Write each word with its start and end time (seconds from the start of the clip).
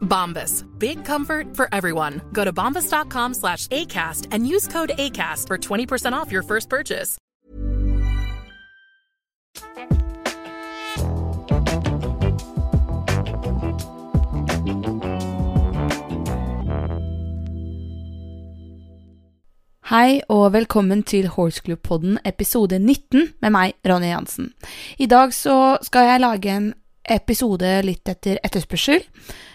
Bombas. 0.00 0.64
Big 0.78 1.04
comfort 1.04 1.56
for 1.56 1.68
everyone. 1.72 2.20
Go 2.32 2.44
to 2.44 2.52
bombas.com 2.52 3.34
slash 3.34 3.68
ACAST 3.68 4.28
and 4.32 4.46
use 4.46 4.66
code 4.66 4.90
ACAST 4.98 5.46
for 5.46 5.56
20% 5.56 6.12
off 6.12 6.32
your 6.32 6.42
first 6.42 6.68
purchase. 6.68 7.18
Hei 19.88 20.20
og 20.28 20.50
velkommen 20.52 21.00
til 21.02 21.30
Horseclub-podden 21.32 22.18
episode 22.28 22.76
19 22.78 23.30
med 23.40 23.50
meg, 23.54 23.72
Ronny 23.88 24.10
Jansen. 24.10 24.50
I 25.00 25.06
dag 25.08 25.32
så 25.32 25.78
skal 25.80 26.10
jeg 26.10 26.20
lage 26.20 26.52
en 26.52 26.66
episode 27.10 27.70
litt 27.86 28.08
etter 28.08 28.40
etterspørsel. 28.44 29.02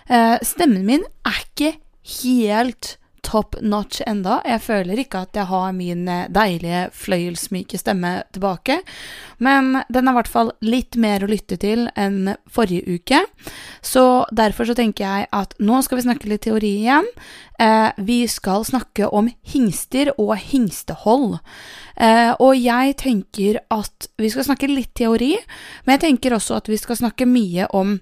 Eh, 0.09 0.35
stemmen 0.45 0.85
min 0.87 1.05
er 1.25 1.39
ikke 1.45 1.73
helt 2.21 2.97
top 3.23 3.55
notch 3.61 4.01
enda. 4.07 4.39
Jeg 4.47 4.61
føler 4.65 4.99
ikke 5.01 5.23
at 5.25 5.37
jeg 5.37 5.49
har 5.49 5.71
min 5.75 6.07
eh, 6.11 6.27
deilige, 6.33 6.85
fløyelsmyke 6.93 7.79
stemme 7.79 8.15
tilbake. 8.35 8.81
Men 9.43 9.79
den 9.89 10.07
er 10.07 10.13
i 10.13 10.17
hvert 10.19 10.31
fall 10.31 10.51
litt 10.63 10.97
mer 10.99 11.23
å 11.23 11.31
lytte 11.31 11.57
til 11.61 11.87
enn 11.99 12.35
forrige 12.51 12.99
uke. 12.99 13.23
Så 13.81 14.25
derfor 14.35 14.69
så 14.69 14.77
tenker 14.77 15.07
jeg 15.07 15.31
at 15.33 15.55
nå 15.59 15.81
skal 15.83 15.99
vi 15.99 16.05
snakke 16.07 16.29
litt 16.31 16.45
teori 16.45 16.75
igjen. 16.83 17.09
Eh, 17.59 17.89
vi 17.97 18.23
skal 18.27 18.65
snakke 18.67 19.09
om 19.09 19.29
hingster 19.53 20.13
og 20.17 20.35
hingstehold. 20.41 21.39
Eh, 21.95 22.31
og 22.39 22.57
jeg 22.57 22.97
tenker 23.01 23.61
at 23.73 24.09
vi 24.19 24.31
skal 24.33 24.47
snakke 24.47 24.71
litt 24.71 24.93
teori, 24.97 25.35
men 25.85 25.97
jeg 25.97 26.07
tenker 26.07 26.35
også 26.35 26.57
at 26.59 26.71
vi 26.71 26.79
skal 26.81 26.99
snakke 26.99 27.29
mye 27.29 27.69
om 27.73 27.99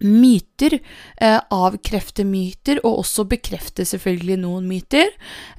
myter, 0.00 0.78
eh, 1.16 1.40
avkrefte 1.50 2.24
myter, 2.24 2.80
og 2.84 3.00
også 3.02 3.26
bekrefte 3.28 3.86
selvfølgelig 3.88 4.38
noen 4.42 4.68
myter. 4.68 5.08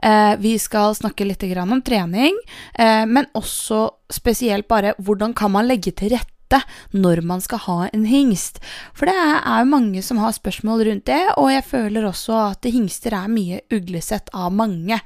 Eh, 0.03 0.35
vi 0.37 0.57
skal 0.57 0.95
snakke 0.95 1.25
litt 1.25 1.43
om 1.57 1.81
trening, 1.81 2.37
eh, 2.75 3.05
men 3.05 3.25
også 3.33 3.89
spesielt 4.11 4.67
bare 4.67 4.93
hvordan 4.99 5.33
kan 5.35 5.51
man 5.51 5.67
legge 5.67 5.91
til 5.95 6.09
rette 6.09 6.61
når 6.93 7.23
man 7.23 7.41
skal 7.41 7.57
ha 7.59 7.89
en 7.93 8.05
hingst. 8.05 8.59
For 8.93 9.05
det 9.05 9.15
er 9.15 9.59
jo 9.59 9.65
mange 9.65 10.01
som 10.01 10.17
har 10.17 10.31
spørsmål 10.31 10.85
rundt 10.85 11.05
det, 11.05 11.33
og 11.37 11.51
jeg 11.51 11.63
føler 11.63 12.03
også 12.03 12.51
at 12.51 12.63
hingster 12.63 13.13
er 13.13 13.27
mye 13.27 13.61
uglesett 13.71 14.29
av 14.33 14.53
mange. 14.53 15.01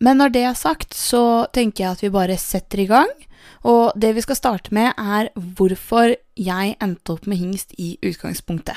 Men 0.00 0.18
når 0.18 0.32
det 0.32 0.42
er 0.44 0.54
sagt, 0.54 0.94
så 0.94 1.46
tenker 1.52 1.84
jeg 1.84 1.92
at 1.92 2.02
vi 2.02 2.08
bare 2.08 2.38
setter 2.38 2.80
i 2.80 2.86
gang. 2.86 3.12
Og 3.64 3.92
det 3.96 4.14
vi 4.16 4.24
skal 4.24 4.38
starte 4.38 4.74
med, 4.74 4.92
er 4.98 5.30
hvorfor 5.34 6.16
jeg 6.36 6.76
endte 6.82 7.16
opp 7.16 7.28
med 7.30 7.40
hingst 7.40 7.74
i 7.78 7.94
utgangspunktet. 8.04 8.76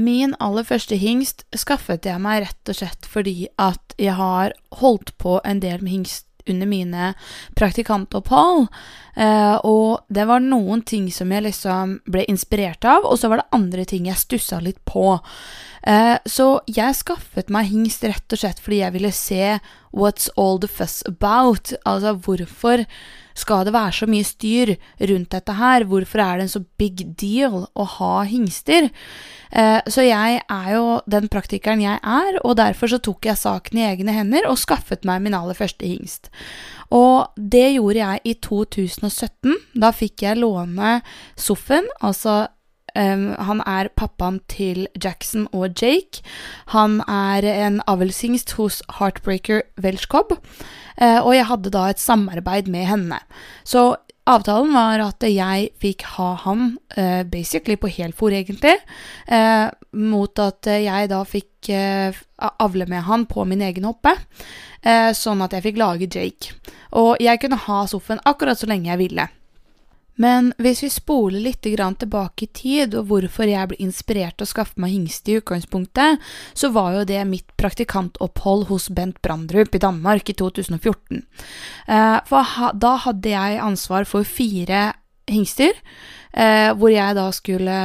Min 0.00 0.36
aller 0.38 0.64
første 0.64 0.96
hingst 0.96 1.42
skaffet 1.58 2.06
jeg 2.06 2.22
meg 2.22 2.44
rett 2.44 2.70
og 2.70 2.78
slett 2.78 3.06
fordi 3.10 3.48
at 3.60 3.94
jeg 3.98 4.14
har 4.16 4.54
holdt 4.80 5.16
på 5.18 5.40
en 5.44 5.60
del 5.62 5.82
med 5.82 5.98
hingst 5.98 6.28
under 6.48 6.66
mine 6.66 7.14
praktikantopphold. 7.58 8.68
Eh, 9.16 9.56
og 9.66 10.06
det 10.08 10.26
var 10.30 10.42
noen 10.44 10.82
ting 10.86 11.10
som 11.12 11.32
jeg 11.32 11.46
liksom 11.48 11.98
ble 12.10 12.24
inspirert 12.30 12.86
av, 12.88 13.04
og 13.04 13.18
så 13.20 13.30
var 13.30 13.42
det 13.42 13.50
andre 13.56 13.84
ting 13.88 14.08
jeg 14.08 14.20
stussa 14.20 14.60
litt 14.62 14.80
på. 14.88 15.18
Eh, 15.88 16.16
så 16.28 16.48
jeg 16.68 16.98
skaffet 16.98 17.52
meg 17.52 17.70
hingst 17.70 18.04
rett 18.04 18.34
og 18.34 18.42
slett 18.42 18.60
fordi 18.60 18.82
jeg 18.82 18.94
ville 18.96 19.12
se 19.16 19.44
what's 19.96 20.28
all 20.36 20.60
the 20.60 20.68
fuss 20.68 21.00
about. 21.08 21.72
Altså 21.88 22.14
hvorfor 22.20 22.84
skal 23.40 23.64
det 23.64 23.72
være 23.72 23.94
så 23.96 24.08
mye 24.10 24.26
styr 24.26 24.74
rundt 25.08 25.32
dette 25.32 25.56
her? 25.56 25.86
Hvorfor 25.88 26.22
er 26.22 26.38
det 26.38 26.46
en 26.46 26.52
så 26.52 26.62
big 26.80 27.04
deal 27.20 27.64
å 27.72 27.86
ha 27.96 28.12
hingster? 28.28 28.90
Eh, 29.50 29.80
så 29.88 30.04
jeg 30.04 30.42
er 30.44 30.68
jo 30.74 31.00
den 31.10 31.30
praktikeren 31.32 31.82
jeg 31.82 31.98
er, 32.02 32.40
og 32.44 32.58
derfor 32.60 32.92
så 32.92 33.00
tok 33.02 33.30
jeg 33.30 33.40
saken 33.40 33.80
i 33.80 33.88
egne 33.88 34.14
hender 34.14 34.46
og 34.50 34.60
skaffet 34.60 35.08
meg 35.08 35.24
min 35.24 35.36
aller 35.38 35.58
første 35.58 35.88
hingst. 35.88 36.30
Og 36.94 37.30
det 37.36 37.70
gjorde 37.76 38.02
jeg 38.02 38.24
i 38.26 38.36
2017. 38.42 39.56
Da 39.78 39.92
fikk 39.94 40.26
jeg 40.26 40.42
låne 40.42 41.00
Soffen, 41.38 41.86
altså 42.02 42.44
Um, 42.94 43.30
han 43.38 43.62
er 43.68 43.90
pappaen 43.98 44.40
til 44.50 44.86
Jackson 44.98 45.46
og 45.52 45.78
Jake. 45.78 46.24
Han 46.74 47.00
er 47.06 47.46
en 47.46 47.80
avlshingst 47.90 48.56
hos 48.58 48.80
Heartbreaker 48.98 49.62
Welsh 49.82 50.10
Cobb, 50.10 50.34
uh, 50.34 51.20
og 51.22 51.34
jeg 51.36 51.46
hadde 51.50 51.72
da 51.74 51.88
et 51.90 52.02
samarbeid 52.02 52.70
med 52.70 52.88
henne. 52.90 53.20
Så 53.64 53.94
avtalen 54.30 54.74
var 54.74 55.02
at 55.04 55.26
jeg 55.26 55.70
fikk 55.82 56.06
ha 56.16 56.32
han 56.44 56.76
uh, 56.96 57.22
basically 57.30 57.78
på 57.80 57.90
helfòr, 57.94 58.34
egentlig, 58.42 58.76
uh, 59.30 59.70
mot 59.92 60.42
at 60.42 60.70
jeg 60.80 61.10
da 61.10 61.24
fikk 61.26 61.48
avle 61.70 62.86
med 62.88 63.04
han 63.04 63.26
på 63.28 63.44
min 63.44 63.60
egen 63.66 63.84
hoppe, 63.84 64.14
sånn 65.12 65.42
at 65.44 65.52
jeg 65.52 65.66
fikk 65.66 65.76
lage 65.76 66.06
Jake. 66.08 66.54
Og 66.96 67.20
jeg 67.20 67.36
kunne 67.42 67.58
ha 67.66 67.82
Soffen 67.90 68.22
akkurat 68.24 68.56
så 68.56 68.70
lenge 68.70 68.88
jeg 68.88 69.00
ville. 69.02 69.26
Men 70.20 70.52
hvis 70.60 70.82
vi 70.84 70.90
spoler 70.92 71.40
litt 71.40 71.62
tilbake 71.64 72.44
i 72.44 72.50
tid, 72.52 72.94
og 72.94 73.08
hvorfor 73.08 73.48
jeg 73.48 73.70
ble 73.70 73.80
inspirert 73.80 74.36
til 74.36 74.48
å 74.48 74.52
skaffe 74.52 74.80
meg 74.80 74.92
hingst 74.92 75.28
i 75.28 75.38
utgangspunktet, 75.40 76.20
så 76.52 76.70
var 76.74 76.98
jo 76.98 77.08
det 77.08 77.24
mitt 77.28 77.48
praktikantopphold 77.56 78.68
hos 78.68 78.90
Bent 78.92 79.20
Brandrup 79.22 79.74
i 79.74 79.82
Danmark 79.82 80.28
i 80.28 80.36
2014. 80.36 81.24
For 82.28 82.56
da 82.84 82.94
hadde 83.06 83.32
jeg 83.32 83.62
ansvar 83.64 84.08
for 84.08 84.28
fire 84.28 84.90
hingster. 85.30 85.72
Eh, 86.30 86.70
hvor 86.78 86.92
jeg 86.92 87.16
da 87.18 87.24
skulle 87.34 87.76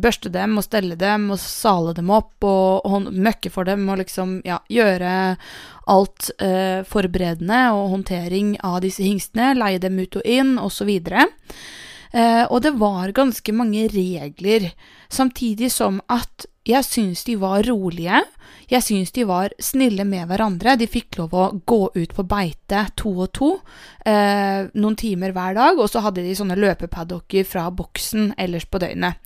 børste 0.00 0.30
dem 0.32 0.54
og 0.56 0.64
stelle 0.64 0.96
dem 0.96 1.26
og 1.34 1.40
sale 1.42 1.92
dem 1.96 2.08
opp 2.14 2.46
og, 2.48 2.86
og 2.88 3.10
møkke 3.12 3.52
for 3.52 3.68
dem 3.68 3.84
og 3.92 4.00
liksom 4.00 4.38
ja, 4.48 4.62
gjøre 4.72 5.10
alt 5.86 6.30
eh, 6.42 6.82
forberedende 6.86 7.60
og 7.76 7.92
håndtering 7.94 8.56
av 8.66 8.80
disse 8.84 9.04
hingstene, 9.06 9.54
leie 9.58 9.80
dem 9.82 9.98
ut 10.02 10.18
og 10.18 10.26
inn 10.26 10.56
osv. 10.58 10.90
Eh, 10.96 12.44
og 12.44 12.58
det 12.64 12.74
var 12.80 13.14
ganske 13.14 13.54
mange 13.54 13.86
regler, 13.92 14.72
samtidig 15.08 15.70
som 15.74 16.00
at 16.12 16.48
jeg 16.66 16.82
syns 16.82 17.22
de 17.24 17.36
var 17.38 17.62
rolige. 17.62 18.22
Jeg 18.66 18.82
syns 18.82 19.12
de 19.14 19.22
var 19.28 19.52
snille 19.62 20.02
med 20.08 20.26
hverandre. 20.26 20.74
De 20.78 20.88
fikk 20.90 21.20
lov 21.20 21.34
å 21.34 21.44
gå 21.62 21.78
ut 21.94 22.14
på 22.16 22.24
beite 22.26 22.80
to 22.98 23.12
og 23.22 23.28
to 23.36 23.50
eh, 24.02 24.66
noen 24.74 24.96
timer 24.98 25.34
hver 25.36 25.54
dag, 25.54 25.78
og 25.78 25.86
så 25.90 26.02
hadde 26.02 26.24
de 26.26 26.34
sånne 26.34 26.56
løpepaddocker 26.58 27.46
fra 27.46 27.68
boksen 27.70 28.32
ellers 28.42 28.66
på 28.66 28.80
døgnet. 28.82 29.22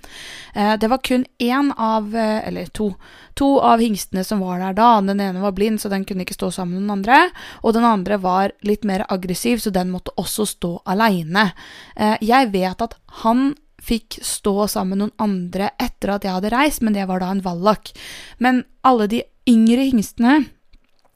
Eh, 0.53 0.75
det 0.81 0.91
var 0.93 1.01
kun 1.07 1.25
én 1.41 1.73
av, 1.77 2.13
eh, 2.13 2.43
eller 2.51 2.69
to, 2.77 2.91
to 3.39 3.55
av 3.65 3.81
hingstene 3.81 4.27
som 4.27 4.45
var 4.45 4.61
der 4.61 4.77
da. 4.77 4.91
Den 5.01 5.25
ene 5.25 5.41
var 5.41 5.57
blind, 5.57 5.81
så 5.81 5.89
den 5.89 6.05
kunne 6.05 6.29
ikke 6.29 6.37
stå 6.37 6.53
sammen 6.59 6.77
med 6.77 6.85
den 6.85 6.97
andre. 6.99 7.23
Og 7.65 7.73
den 7.77 7.89
andre 7.89 8.21
var 8.21 8.53
litt 8.69 8.85
mer 8.85 9.07
aggressiv, 9.09 9.65
så 9.65 9.73
den 9.73 9.93
måtte 9.95 10.13
også 10.21 10.49
stå 10.53 10.77
aleine. 10.85 11.51
Eh, 11.97 12.19
jeg 12.21 12.53
vet 12.53 12.85
at 12.85 13.01
han 13.25 13.55
fikk 13.91 14.21
stå 14.27 14.69
sammen 14.71 14.97
med 14.97 15.03
noen 15.05 15.27
andre 15.27 15.73
etter 15.81 16.15
at 16.15 16.27
jeg 16.27 16.37
hadde 16.37 16.55
reist, 16.55 16.85
men 16.85 16.97
det 16.97 17.09
var 17.11 17.23
da 17.23 17.33
en 17.35 17.45
vallak. 17.45 17.93
Men 18.39 18.65
alle 18.87 19.11
de 19.11 19.25
yngre 19.51 19.91
hingstene 19.91 20.41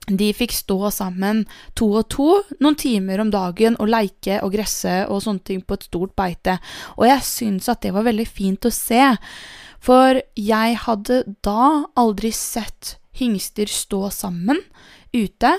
de 0.05 0.29
fikk 0.37 0.53
stå 0.53 0.91
sammen 0.93 1.45
to 1.79 1.87
og 2.01 2.09
to 2.13 2.29
noen 2.61 2.77
timer 2.77 3.23
om 3.23 3.31
dagen 3.33 3.79
og 3.81 3.89
leike 3.89 4.41
og 4.45 4.53
gresse 4.53 5.05
og 5.09 5.23
sånne 5.25 5.45
ting 5.49 5.63
på 5.65 5.79
et 5.79 5.87
stort 5.89 6.13
beite. 6.19 6.59
Og 6.99 7.07
jeg 7.09 7.25
syns 7.25 7.71
at 7.73 7.81
det 7.85 7.95
var 7.97 8.05
veldig 8.05 8.27
fint 8.29 8.69
å 8.69 8.75
se, 8.75 9.01
for 9.85 10.21
jeg 10.37 10.77
hadde 10.85 11.23
da 11.45 11.87
aldri 12.01 12.33
sett 12.37 12.99
hingster 13.17 13.71
stå 13.71 14.09
sammen 14.13 14.61
ute. 15.15 15.55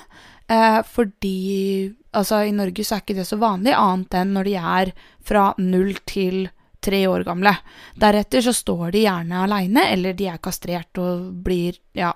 Eh, 0.46 0.82
fordi 0.86 1.94
altså, 2.14 2.44
i 2.46 2.54
Norge 2.54 2.86
så 2.86 2.98
er 2.98 3.06
ikke 3.06 3.18
det 3.18 3.28
så 3.30 3.40
vanlig, 3.42 3.74
annet 3.74 4.20
enn 4.20 4.36
når 4.36 4.50
de 4.50 4.56
er 4.62 4.94
fra 5.26 5.48
null 5.58 5.96
til 6.06 6.46
tre 6.86 7.02
år 7.10 7.26
gamle. 7.28 7.56
Deretter 8.00 8.46
så 8.46 8.54
står 8.56 8.94
de 8.96 9.06
gjerne 9.06 9.44
aleine, 9.46 9.88
eller 9.94 10.18
de 10.18 10.30
er 10.32 10.42
kastrert 10.44 11.02
og 11.02 11.32
blir, 11.46 11.80
ja, 11.98 12.14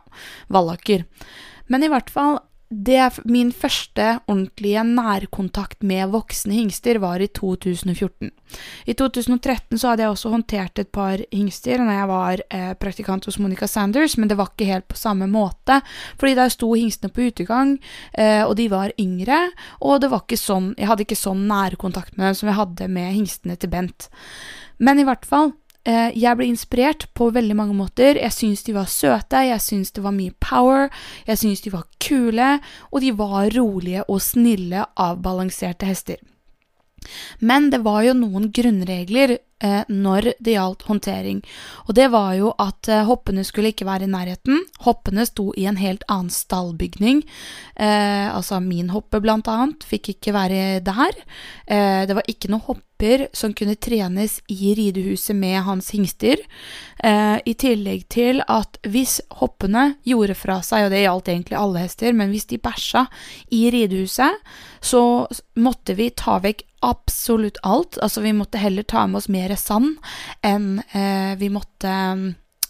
vallaker. 0.53 1.07
Men 1.69 1.85
i 1.85 1.91
hvert 1.91 2.09
fall, 2.13 2.39
det 2.69 3.25
min 3.25 3.49
første 3.49 4.19
ordentlige 4.29 4.83
nærkontakt 4.85 5.81
med 5.81 6.11
voksne 6.13 6.53
hingster 6.53 6.99
var 7.01 7.17
i 7.17 7.27
2014. 7.27 8.29
I 8.85 8.93
2013 8.93 9.79
så 9.79 9.89
hadde 9.89 10.05
jeg 10.05 10.13
også 10.13 10.29
håndtert 10.29 10.81
et 10.81 10.91
par 10.93 11.17
hingster 11.33 11.81
når 11.81 11.97
jeg 11.97 12.09
var 12.11 12.43
eh, 12.53 12.73
praktikant 12.77 13.25
hos 13.25 13.39
Monica 13.41 13.65
Sanders, 13.67 14.17
men 14.17 14.29
det 14.29 14.37
var 14.37 14.51
ikke 14.53 14.69
helt 14.69 14.87
på 14.87 14.99
samme 15.01 15.25
måte, 15.25 15.79
fordi 16.21 16.35
der 16.37 16.53
sto 16.53 16.69
hingstene 16.77 17.13
på 17.13 17.31
utegang, 17.31 17.79
eh, 18.13 18.43
og 18.45 18.53
de 18.61 18.69
var 18.69 18.93
yngre, 19.01 19.47
og 19.81 20.03
det 20.03 20.11
var 20.13 20.27
ikke 20.27 20.37
sånn, 20.37 20.75
jeg 20.77 20.91
hadde 20.91 21.07
ikke 21.07 21.17
sånn 21.17 21.47
nærkontakt 21.49 22.17
med 22.17 22.29
dem 22.29 22.37
som 22.37 22.51
jeg 22.51 22.59
hadde 22.61 22.91
med 22.99 23.15
hingstene 23.17 23.57
til 23.57 23.73
Bent. 23.73 24.11
Men 24.77 25.01
i 25.01 25.07
hvert 25.09 25.25
fall, 25.25 25.55
jeg 26.15 26.37
ble 26.37 26.47
inspirert 26.49 27.07
på 27.17 27.29
veldig 27.35 27.55
mange 27.57 27.75
måter. 27.77 28.19
Jeg 28.19 28.35
syns 28.35 28.63
de 28.67 28.75
var 28.75 28.89
søte, 28.91 29.43
jeg 29.47 29.61
syns 29.63 29.93
det 29.95 30.03
var 30.05 30.15
mye 30.15 30.35
power, 30.43 30.89
jeg 31.27 31.41
syns 31.41 31.63
de 31.65 31.73
var 31.73 31.87
kule, 32.03 32.49
og 32.91 33.01
de 33.05 33.13
var 33.17 33.53
rolige 33.55 34.03
og 34.07 34.21
snille, 34.23 34.85
avbalanserte 34.99 35.89
hester. 35.89 36.19
Men 37.39 37.69
det 37.73 37.81
var 37.85 38.03
jo 38.07 38.15
noen 38.17 38.49
grunnregler 38.55 39.37
eh, 39.37 39.43
når 39.89 40.33
det 40.39 40.53
gjaldt 40.55 40.85
håndtering. 40.87 41.41
Og 41.87 41.95
det 41.97 42.07
var 42.13 42.33
jo 42.37 42.51
at 42.61 42.89
eh, 42.91 43.05
hoppene 43.07 43.43
skulle 43.47 43.73
ikke 43.73 43.87
være 43.87 44.07
i 44.07 44.11
nærheten. 44.11 44.61
Hoppene 44.85 45.25
sto 45.27 45.49
i 45.57 45.65
en 45.69 45.79
helt 45.79 46.05
annen 46.11 46.31
stallbygning. 46.33 47.23
Eh, 47.75 48.27
altså 48.29 48.61
min 48.63 48.91
hoppe, 48.93 49.21
blant 49.23 49.49
annet, 49.51 49.85
fikk 49.87 50.13
ikke 50.15 50.35
være 50.35 50.61
der. 50.85 51.23
Eh, 51.65 52.05
det 52.09 52.17
var 52.17 52.29
ikke 52.29 52.51
noen 52.51 52.65
hopper 52.67 53.27
som 53.35 53.53
kunne 53.55 53.77
trenes 53.79 54.39
i 54.51 54.73
ridehuset 54.77 55.37
med 55.37 55.61
hans 55.67 55.91
hingster. 55.95 56.41
Eh, 57.03 57.37
I 57.45 57.53
tillegg 57.55 58.07
til 58.11 58.41
at 58.51 58.79
hvis 58.83 59.19
hoppene 59.39 59.93
gjorde 60.07 60.35
fra 60.35 60.59
seg, 60.65 60.87
og 60.87 60.93
det 60.93 61.05
gjaldt 61.05 61.31
egentlig 61.31 61.59
alle 61.59 61.83
hester, 61.85 62.15
men 62.15 62.33
hvis 62.33 62.49
de 62.49 62.59
bæsja 62.59 63.05
i 63.55 63.69
ridehuset, 63.71 64.51
så 64.81 65.03
måtte 65.59 65.95
vi 65.99 66.09
ta 66.11 66.39
vekk 66.43 66.65
absolutt 66.83 67.59
alt. 67.67 67.99
Altså, 68.03 68.23
vi 68.23 68.35
måtte 68.35 68.59
heller 68.59 68.83
ta 68.87 69.05
med 69.07 69.21
oss 69.21 69.31
mer 69.31 69.55
sand 69.59 69.97
enn 70.45 70.79
eh, 70.91 71.35
vi 71.39 71.51
måtte 71.51 71.95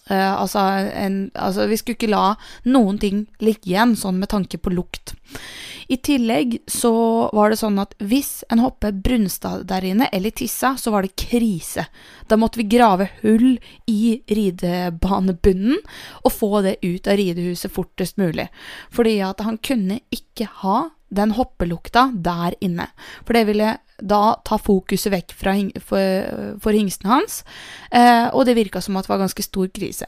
eh, 0.10 0.34
altså, 0.34 0.60
en, 0.94 1.20
altså, 1.34 1.68
vi 1.70 1.78
skulle 1.80 2.00
ikke 2.00 2.12
la 2.12 2.34
noen 2.70 3.00
ting 3.02 3.26
ligge 3.44 3.74
igjen, 3.74 3.96
sånn 4.00 4.20
med 4.22 4.32
tanke 4.34 4.60
på 4.62 4.74
lukt. 4.74 5.16
I 5.90 5.98
tillegg 6.06 6.60
så 6.70 6.92
var 7.34 7.50
det 7.50 7.58
sånn 7.62 7.80
at 7.82 7.96
hvis 7.98 8.44
en 8.54 8.62
hoppe 8.62 8.92
brunsta 8.94 9.56
der 9.66 9.88
inne, 9.90 10.10
eller 10.14 10.34
tissa, 10.36 10.76
så 10.78 10.94
var 10.94 11.06
det 11.06 11.18
krise. 11.18 11.88
Da 12.30 12.38
måtte 12.38 12.62
vi 12.62 12.68
grave 12.70 13.10
hull 13.24 13.56
i 13.90 14.20
ridebanebunnen 14.30 15.80
og 16.22 16.36
få 16.36 16.62
det 16.68 16.78
ut 16.86 17.10
av 17.10 17.18
ridehuset 17.18 17.74
fortest 17.74 18.22
mulig. 18.22 18.52
Fordi 18.94 19.18
at 19.26 19.42
han 19.46 19.58
kunne 19.66 20.02
ikke 20.14 20.50
ha 20.62 20.78
den 21.10 21.34
hoppelukta 21.38 22.10
der 22.14 22.56
inne. 22.62 22.88
For 23.26 23.38
det 23.38 23.46
ville 23.50 23.76
da 24.00 24.24
ta 24.46 24.58
fokuset 24.62 25.12
vekk 25.14 25.36
fra, 25.36 25.56
for, 25.84 26.58
for, 26.64 26.76
hingsten 26.76 27.10
hans, 27.12 27.42
eh, 27.92 28.28
og 28.32 28.46
det 28.48 28.58
virka 28.60 28.82
som 28.82 28.98
at 28.98 29.08
det 29.08 29.14
var 29.14 29.24
ganske 29.26 29.46
stor 29.46 29.72
krise. 29.76 30.08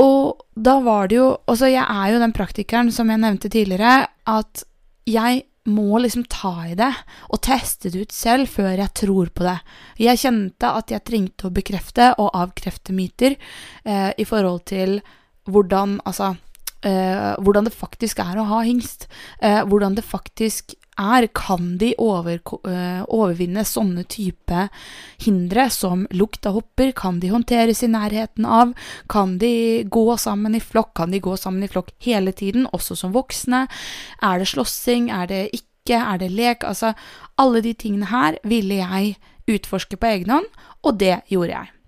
Og 0.00 0.42
da 0.54 0.76
var 0.84 1.08
det 1.10 1.16
jo 1.16 1.30
Altså, 1.50 1.66
jeg 1.66 1.82
er 1.82 2.12
jo 2.12 2.20
den 2.22 2.34
praktikeren 2.34 2.92
som 2.94 3.08
jeg 3.10 3.22
nevnte 3.22 3.50
tidligere, 3.50 4.06
at 4.26 4.62
jeg 5.08 5.44
må 5.70 5.98
liksom 6.00 6.24
ta 6.30 6.52
i 6.70 6.76
det 6.78 6.92
og 7.28 7.42
teste 7.44 7.90
det 7.92 8.06
ut 8.06 8.14
selv 8.14 8.48
før 8.48 8.78
jeg 8.80 8.94
tror 8.96 9.30
på 9.34 9.44
det. 9.44 9.56
Jeg 10.00 10.20
kjente 10.22 10.70
at 10.80 10.92
jeg 10.94 11.04
trengte 11.06 11.48
å 11.48 11.54
bekrefte 11.54 12.12
og 12.18 12.32
avkrefte 12.38 12.94
myter 12.96 13.36
eh, 13.84 14.10
i 14.16 14.26
forhold 14.28 14.64
til 14.70 15.00
hvordan 15.50 15.98
Altså 16.06 16.34
eh, 16.86 17.34
hvordan 17.40 17.66
det 17.66 17.74
faktisk 17.76 18.20
er 18.22 18.38
å 18.40 18.48
ha 18.50 18.60
hingst. 18.66 19.08
Eh, 19.40 19.62
hvordan 19.64 19.96
det 19.96 20.04
faktisk 20.06 20.74
er. 21.00 21.26
Kan 21.34 21.78
de 21.78 21.94
over, 21.98 22.40
eh, 22.68 23.02
overvinne 23.08 23.64
sånne 23.64 24.04
type 24.08 24.68
hindre 25.18 25.70
som 25.70 26.06
lukt 26.10 26.46
av 26.46 26.54
hopper? 26.54 26.92
Kan 26.92 27.20
de 27.20 27.28
håndteres 27.28 27.82
i 27.82 27.88
nærheten 27.88 28.44
av? 28.44 28.74
Kan 29.08 29.38
de 29.38 29.84
gå 29.84 30.18
sammen 30.18 30.54
i 30.54 30.60
flokk? 30.60 30.94
Kan 30.94 31.10
de 31.10 31.20
gå 31.20 31.36
sammen 31.36 31.62
i 31.62 31.68
flokk 31.68 31.90
hele 32.00 32.32
tiden, 32.32 32.66
også 32.72 32.96
som 32.96 33.12
voksne? 33.12 33.68
Er 34.22 34.38
det 34.38 34.48
slåssing? 34.48 35.10
Er 35.10 35.26
det 35.26 35.50
ikke? 35.52 35.96
Er 35.96 36.18
det 36.18 36.30
lek? 36.30 36.64
Altså, 36.64 36.94
alle 37.38 37.62
de 37.62 37.72
tingene 37.74 38.06
her 38.06 38.36
ville 38.44 38.74
jeg 38.74 39.16
utforske 39.48 39.96
på 39.96 40.06
egen 40.06 40.30
hånd, 40.30 40.46
og 40.84 40.98
det 40.98 41.22
gjorde 41.28 41.56
jeg. 41.56 41.79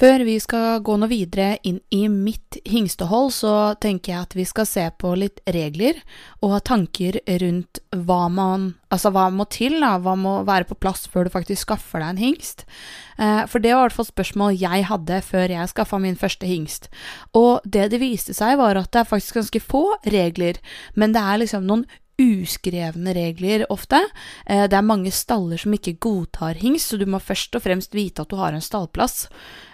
Før 0.00 0.22
vi 0.24 0.38
skal 0.40 0.78
gå 0.80 0.94
noe 0.96 1.10
videre 1.10 1.58
inn 1.66 1.76
i 1.92 2.06
mitt 2.08 2.56
hingstehold, 2.64 3.34
så 3.36 3.52
tenker 3.84 4.14
jeg 4.14 4.24
at 4.24 4.36
vi 4.38 4.46
skal 4.48 4.64
se 4.64 4.86
på 4.96 5.10
litt 5.20 5.42
regler 5.52 5.98
og 6.40 6.54
ha 6.54 6.60
tanker 6.64 7.18
rundt 7.42 7.82
hva 7.92 8.22
man 8.32 8.70
Altså 8.90 9.12
hva 9.14 9.28
må 9.30 9.44
til, 9.46 9.76
da? 9.78 9.92
Hva 10.02 10.16
må 10.18 10.32
være 10.42 10.66
på 10.66 10.74
plass 10.82 11.04
før 11.06 11.28
du 11.28 11.30
faktisk 11.30 11.62
skaffer 11.62 12.02
deg 12.02 12.08
en 12.10 12.22
hingst? 12.24 12.64
Eh, 13.22 13.44
for 13.46 13.62
det 13.62 13.70
var 13.70 13.84
i 13.84 13.86
hvert 13.86 13.98
fall 14.00 14.08
spørsmål 14.08 14.56
jeg 14.58 14.88
hadde 14.88 15.20
før 15.22 15.52
jeg 15.54 15.70
skaffa 15.70 16.00
min 16.02 16.18
første 16.18 16.48
hingst. 16.48 16.88
Og 17.38 17.62
det 17.62 17.92
det 17.92 18.00
viste 18.02 18.34
seg, 18.34 18.56
var 18.58 18.80
at 18.80 18.90
det 18.90 19.04
er 19.04 19.12
faktisk 19.12 19.38
ganske 19.38 19.62
få 19.62 19.84
regler, 20.10 20.58
men 20.98 21.14
det 21.14 21.22
er 21.22 21.38
liksom 21.44 21.70
noen 21.70 21.86
uskrevne 22.20 23.14
regler 23.14 23.64
ofte. 23.72 24.00
Eh, 24.46 24.68
det 24.68 24.76
er 24.76 24.86
mange 24.86 25.10
staller 25.14 25.60
som 25.60 25.74
ikke 25.74 25.96
godtar 26.02 26.58
hingst, 26.60 26.92
så 26.92 26.98
du 27.00 27.06
må 27.08 27.20
først 27.22 27.56
og 27.56 27.64
fremst 27.64 27.94
vite 27.96 28.22
at 28.22 28.30
du 28.30 28.36
har 28.40 28.52
en 28.52 28.64
stallplass. 28.64 29.28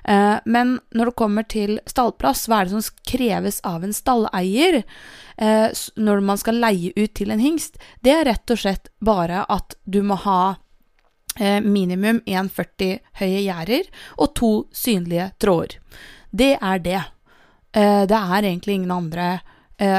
Eh, 0.05 0.37
men 0.45 0.76
når 0.95 1.11
det 1.11 1.19
kommer 1.19 1.49
til 1.50 1.81
stallplass, 1.91 2.47
hva 2.47 2.62
er 2.62 2.69
det 2.69 2.76
som 2.76 3.00
kreves 3.11 3.59
av 3.67 3.85
en 3.85 3.97
stalleier 3.97 4.83
eh, 4.83 5.67
når 5.97 6.23
man 6.29 6.38
skal 6.41 6.61
leie 6.62 6.93
ut 6.97 7.17
til 7.19 7.35
en 7.35 7.43
hingst? 7.43 7.81
Det 8.00 8.15
er 8.15 8.29
rett 8.31 8.55
og 8.55 8.62
slett 8.62 8.93
bare 9.00 9.43
at 9.49 9.79
du 9.85 10.03
må 10.07 10.19
ha 10.26 10.57
minimum 11.37 12.23
1,40 12.25 12.95
høye 13.19 13.41
gjerder 13.45 13.88
og 14.17 14.31
to 14.38 14.49
synlige 14.73 15.26
tråder. 15.37 15.75
Det 16.33 16.55
er 16.57 16.81
det. 16.81 17.03
Det 17.76 18.17
er 18.17 18.38
egentlig 18.38 18.79
ingen 18.79 18.95
andre 18.95 19.26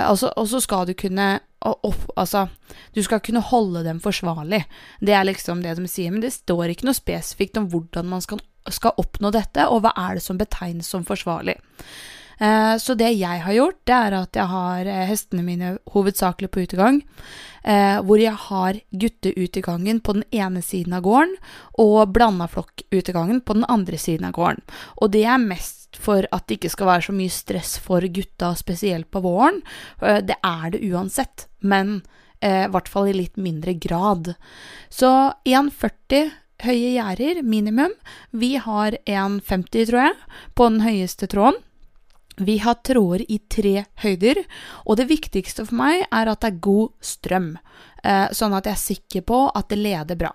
Og 0.10 0.18
så 0.50 0.62
skal 0.66 0.88
du 0.90 0.96
kunne 0.98 1.28
opp, 1.66 2.04
altså, 2.16 2.48
du 2.94 3.02
skal 3.04 3.22
kunne 3.26 3.44
holde 3.44 3.84
dem 3.88 4.02
forsvarlig. 4.04 4.64
Det 5.02 5.16
er 5.16 5.26
liksom 5.28 5.64
det 5.64 5.78
de 5.80 5.88
sier. 5.90 6.14
Men 6.14 6.22
det 6.24 6.36
står 6.36 6.74
ikke 6.74 6.90
noe 6.90 6.98
spesifikt 6.98 7.58
om 7.60 7.70
hvordan 7.72 8.10
man 8.12 8.24
skal, 8.24 8.42
skal 8.70 8.98
oppnå 9.02 9.32
dette, 9.36 9.66
og 9.68 9.82
hva 9.86 9.96
er 9.98 10.18
det 10.18 10.26
som 10.26 10.40
betegnes 10.40 10.90
som 10.94 11.08
forsvarlig. 11.08 11.58
Eh, 12.38 12.76
så 12.78 12.94
det 12.94 13.10
jeg 13.18 13.42
har 13.42 13.56
gjort, 13.56 13.80
det 13.90 13.98
er 13.98 14.16
at 14.20 14.38
jeg 14.38 14.52
har 14.52 14.90
eh, 14.92 15.06
hestene 15.10 15.46
mine 15.46 15.78
hovedsakelig 15.94 16.52
på 16.54 16.68
utegang. 16.68 17.02
Eh, 17.68 17.98
hvor 18.08 18.22
jeg 18.22 18.32
har 18.48 18.78
gutteutegangen 18.96 20.00
på 20.00 20.14
den 20.16 20.24
ene 20.32 20.62
siden 20.64 20.94
av 20.96 21.04
gården 21.04 21.34
og 21.84 22.14
blandaflokkutegangen 22.16 23.42
på 23.44 23.58
den 23.58 23.68
andre 23.68 24.00
siden 24.00 24.30
av 24.30 24.38
gården. 24.38 24.64
Og 25.04 25.12
det 25.12 25.26
er 25.28 25.42
mest 25.42 26.00
for 26.00 26.24
at 26.32 26.48
det 26.48 26.62
ikke 26.62 26.72
skal 26.72 26.92
være 26.94 27.08
så 27.10 27.18
mye 27.18 27.34
stress 27.34 27.76
for 27.84 28.08
gutta, 28.08 28.54
spesielt 28.56 29.10
på 29.12 29.24
våren. 29.26 29.60
Eh, 30.00 30.22
det 30.24 30.40
er 30.40 30.72
det 30.72 30.84
uansett, 30.88 31.50
men 31.60 32.02
eh, 32.40 32.66
i 32.70 32.72
hvert 32.72 32.88
fall 32.92 33.12
i 33.12 33.18
litt 33.20 33.36
mindre 33.36 33.76
grad. 33.76 34.36
Så 34.88 35.12
1,40 35.44 36.32
høye 36.64 36.96
gjerder, 36.96 37.44
minimum. 37.44 37.92
Vi 38.32 38.56
har 38.64 38.96
1,50, 39.04 39.90
tror 39.92 40.06
jeg, 40.08 40.16
på 40.56 40.72
den 40.72 40.86
høyeste 40.88 41.28
tråden. 41.30 41.60
Vi 42.38 42.58
har 42.62 42.78
tråder 42.86 43.24
i 43.32 43.40
tre 43.50 43.86
høyder, 44.04 44.44
og 44.86 45.00
det 45.00 45.08
viktigste 45.10 45.66
for 45.66 45.78
meg 45.80 46.04
er 46.06 46.30
at 46.30 46.44
det 46.44 46.52
er 46.52 46.60
god 46.68 46.92
strøm, 47.02 47.48
eh, 48.04 48.28
sånn 48.30 48.54
at 48.54 48.70
jeg 48.70 48.78
er 48.78 48.84
sikker 48.84 49.24
på 49.26 49.40
at 49.58 49.70
det 49.74 49.80
leder 49.82 50.20
bra. 50.20 50.32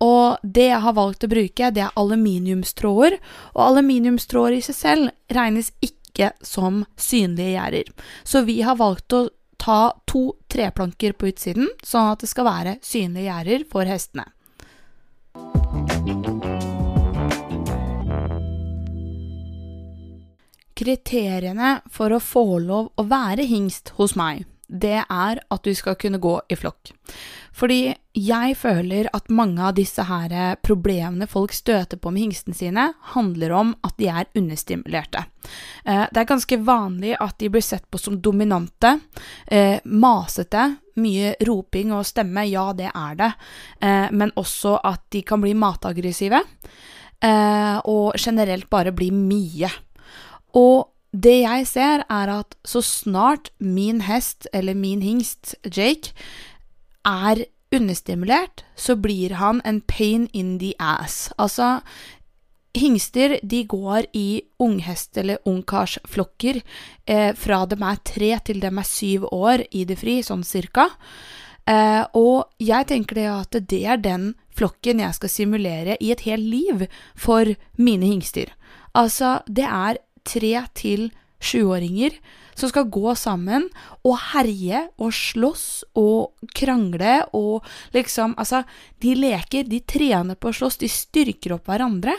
Og 0.00 0.40
det 0.42 0.70
jeg 0.70 0.80
har 0.80 0.96
valgt 0.96 1.26
å 1.26 1.32
bruke, 1.32 1.70
det 1.76 1.84
er 1.84 1.98
aluminiumstråder, 2.00 3.18
og 3.52 3.62
aluminiumstråder 3.66 4.56
i 4.56 4.64
seg 4.64 4.78
selv 4.80 5.36
regnes 5.36 5.72
ikke 5.84 6.32
som 6.40 6.86
synlige 6.96 7.58
gjerder. 7.58 7.92
Så 8.24 8.46
vi 8.48 8.62
har 8.64 8.80
valgt 8.80 9.12
å 9.12 9.26
ta 9.60 9.92
to 10.08 10.30
treplanker 10.52 11.12
på 11.12 11.28
utsiden, 11.32 11.68
sånn 11.84 12.14
at 12.14 12.24
det 12.24 12.32
skal 12.32 12.48
være 12.48 12.78
synlige 12.84 13.28
gjerder 13.28 13.68
for 13.68 13.88
hestene. 13.88 14.30
Kriteriene 20.76 21.78
for 21.88 22.12
å 22.12 22.20
få 22.20 22.58
lov 22.60 22.92
å 23.00 23.06
være 23.08 23.46
hingst 23.48 23.94
hos 23.96 24.12
meg, 24.18 24.44
det 24.68 24.98
er 25.00 25.38
at 25.40 25.62
du 25.64 25.72
skal 25.78 25.94
kunne 25.96 26.18
gå 26.20 26.34
i 26.52 26.56
flokk. 26.58 26.90
Fordi 27.56 27.94
jeg 28.16 28.56
føler 28.58 29.08
at 29.16 29.30
mange 29.32 29.62
av 29.64 29.76
disse 29.78 30.04
her 30.04 30.58
problemene 30.60 31.28
folk 31.30 31.54
støter 31.56 31.96
på 31.96 32.10
med 32.12 32.26
hingstene 32.26 32.58
sine, 32.58 32.84
handler 33.14 33.54
om 33.56 33.70
at 33.86 33.94
de 34.00 34.10
er 34.12 34.28
understimulerte. 34.36 35.22
Eh, 35.84 36.04
det 36.10 36.20
er 36.20 36.28
ganske 36.28 36.58
vanlig 36.66 37.14
at 37.16 37.38
de 37.40 37.48
blir 37.54 37.64
sett 37.64 37.86
på 37.88 38.00
som 38.02 38.18
dominante, 38.20 38.98
eh, 39.46 39.78
masete, 39.84 40.66
mye 41.00 41.32
roping 41.46 41.94
og 41.96 42.04
stemme, 42.08 42.44
ja, 42.50 42.66
det 42.76 42.90
er 42.92 43.16
det, 43.16 43.32
eh, 43.80 44.10
men 44.12 44.34
også 44.36 44.76
at 44.84 45.08
de 45.12 45.22
kan 45.22 45.40
bli 45.40 45.54
mataggressive, 45.56 46.42
og 47.26 48.12
generelt 48.20 48.68
bare 48.70 48.92
bli 48.92 49.08
mye. 49.10 49.70
Og 50.56 50.88
det 51.12 51.38
jeg 51.42 51.66
ser, 51.68 52.04
er 52.10 52.32
at 52.32 52.56
så 52.66 52.82
snart 52.84 53.50
min 53.60 54.02
hest, 54.04 54.48
eller 54.52 54.76
min 54.76 55.02
hingst, 55.04 55.54
Jake, 55.64 56.12
er 57.06 57.46
understimulert, 57.74 58.64
så 58.76 58.96
blir 58.96 59.36
han 59.40 59.60
en 59.64 59.80
pain 59.80 60.28
in 60.32 60.58
the 60.58 60.72
ass. 60.78 61.30
Altså, 61.38 61.80
hingster 62.76 63.38
de 63.42 63.64
går 63.64 64.06
i 64.12 64.42
unghest- 64.60 65.16
eller 65.16 65.38
ungkarsflokker 65.48 66.60
eh, 67.06 67.32
fra 67.32 67.64
de 67.66 67.78
er 67.80 68.02
tre 68.04 68.30
til 68.44 68.60
de 68.60 68.70
er 68.70 68.84
syv 68.86 69.26
år 69.32 69.64
i 69.72 69.84
det 69.88 69.98
fri, 69.98 70.20
sånn 70.22 70.44
cirka. 70.44 70.90
Eh, 71.66 72.04
og 72.14 72.52
jeg 72.62 72.86
tenker 72.92 73.18
det 73.18 73.28
at 73.32 73.60
det 73.70 73.82
er 73.84 73.96
den 74.02 74.34
flokken 74.56 75.00
jeg 75.00 75.16
skal 75.16 75.32
simulere 75.32 75.96
i 76.00 76.12
et 76.12 76.26
helt 76.28 76.44
liv 76.44 76.86
for 77.16 77.56
mine 77.76 78.06
hingster. 78.06 78.52
Altså, 78.96 79.40
det 79.48 79.66
er 79.66 79.98
tre 80.26 80.52
til 80.76 81.08
sjuåringer 81.42 82.16
som 82.56 82.70
skal 82.70 82.88
gå 82.88 83.12
sammen 83.18 83.66
og 84.06 84.16
herje 84.32 84.86
og 84.96 85.12
slåss 85.14 85.66
og 86.00 86.48
krangle 86.56 87.18
og 87.36 87.66
liksom 87.96 88.34
Altså, 88.40 88.62
de 89.02 89.14
leker, 89.16 89.68
de 89.68 89.82
trener 89.84 90.38
på 90.38 90.50
å 90.50 90.56
slåss, 90.56 90.80
de 90.80 90.88
styrker 90.90 91.56
opp 91.56 91.68
hverandre, 91.68 92.14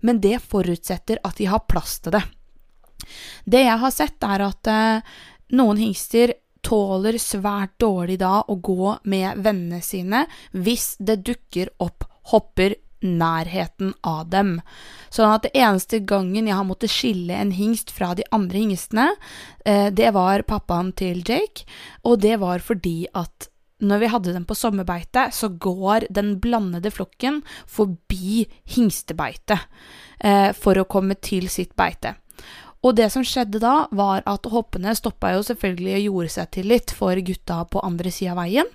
men 0.00 0.20
det 0.20 0.40
forutsetter 0.44 1.20
at 1.24 1.36
de 1.40 1.48
har 1.48 1.66
plass 1.68 1.98
til 2.04 2.16
det. 2.16 2.24
Det 3.44 3.60
jeg 3.64 3.80
har 3.80 3.92
sett, 3.92 4.24
er 4.24 4.44
at 4.46 4.70
eh, 4.70 5.14
noen 5.56 5.80
hingster 5.80 6.34
tåler 6.64 7.18
svært 7.20 7.76
dårlig 7.80 8.18
da 8.22 8.38
å 8.48 8.56
gå 8.56 8.96
med 9.12 9.42
vennene 9.44 9.82
sine 9.84 10.24
hvis 10.56 10.94
det 10.98 11.20
dukker 11.26 11.74
opp 11.84 12.06
hopper 12.32 12.76
nærheten 13.04 13.92
av 14.02 14.28
dem. 14.32 14.56
Sånn 15.12 15.30
at 15.30 15.46
det 15.46 15.54
eneste 15.54 16.00
gangen 16.02 16.48
jeg 16.48 16.56
har 16.56 16.66
måttet 16.66 16.92
skille 16.92 17.36
en 17.36 17.52
hingst 17.54 17.92
fra 17.94 18.14
de 18.18 18.26
andre 18.34 18.64
hingstene, 18.64 19.08
eh, 19.64 19.90
det 19.92 20.14
var 20.16 20.46
pappaen 20.48 20.92
til 20.96 21.22
Jake, 21.22 21.68
og 22.02 22.22
det 22.24 22.40
var 22.42 22.64
fordi 22.64 23.04
at 23.14 23.50
når 23.84 24.00
vi 24.00 24.10
hadde 24.12 24.32
dem 24.32 24.44
på 24.48 24.56
sommerbeite, 24.56 25.28
så 25.34 25.48
går 25.48 26.08
den 26.14 26.38
blandede 26.40 26.92
flokken 26.94 27.42
forbi 27.66 28.46
hingstebeitet 28.76 29.58
eh, 30.20 30.52
for 30.56 30.78
å 30.78 30.88
komme 30.88 31.18
til 31.20 31.50
sitt 31.52 31.74
beite. 31.76 32.14
Og 32.84 32.96
det 32.98 33.08
som 33.12 33.24
skjedde 33.24 33.60
da, 33.62 33.86
var 33.96 34.24
at 34.28 34.46
hoppene 34.52 34.92
stoppa 34.96 35.32
jo 35.34 35.44
selvfølgelig 35.46 35.94
og 35.96 36.06
gjorde 36.06 36.32
seg 36.36 36.50
til 36.52 36.70
litt 36.72 36.92
for 36.94 37.16
gutta 37.16 37.62
på 37.72 37.82
andre 37.84 38.12
sida 38.12 38.34
av 38.34 38.42
veien. 38.42 38.68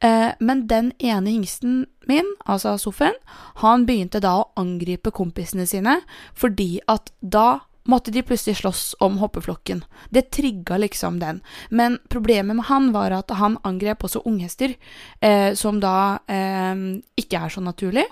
Eh, 0.00 0.32
men 0.40 0.66
den 0.68 0.92
ene 0.98 1.30
hingsten 1.30 1.86
min, 2.06 2.28
altså 2.44 2.76
Sofen, 2.78 3.16
han 3.62 3.86
begynte 3.88 4.20
da 4.20 4.34
å 4.40 4.50
angripe 4.60 5.12
kompisene 5.14 5.66
sine, 5.68 6.00
fordi 6.36 6.76
at 6.90 7.12
da 7.20 7.66
måtte 7.86 8.10
de 8.10 8.22
plutselig 8.26 8.58
slåss 8.60 8.96
om 9.00 9.18
hoppeflokken. 9.20 9.84
Det 10.10 10.30
trigga 10.34 10.76
liksom 10.82 11.20
den. 11.22 11.40
Men 11.70 11.98
problemet 12.10 12.58
med 12.58 12.66
han 12.66 12.90
var 12.92 13.14
at 13.14 13.30
han 13.38 13.58
angrep 13.64 14.04
også 14.04 14.24
unghester, 14.26 14.74
eh, 15.20 15.54
som 15.54 15.80
da 15.80 16.18
eh, 16.26 16.74
ikke 17.18 17.44
er 17.46 17.54
så 17.54 17.62
naturlig. 17.62 18.06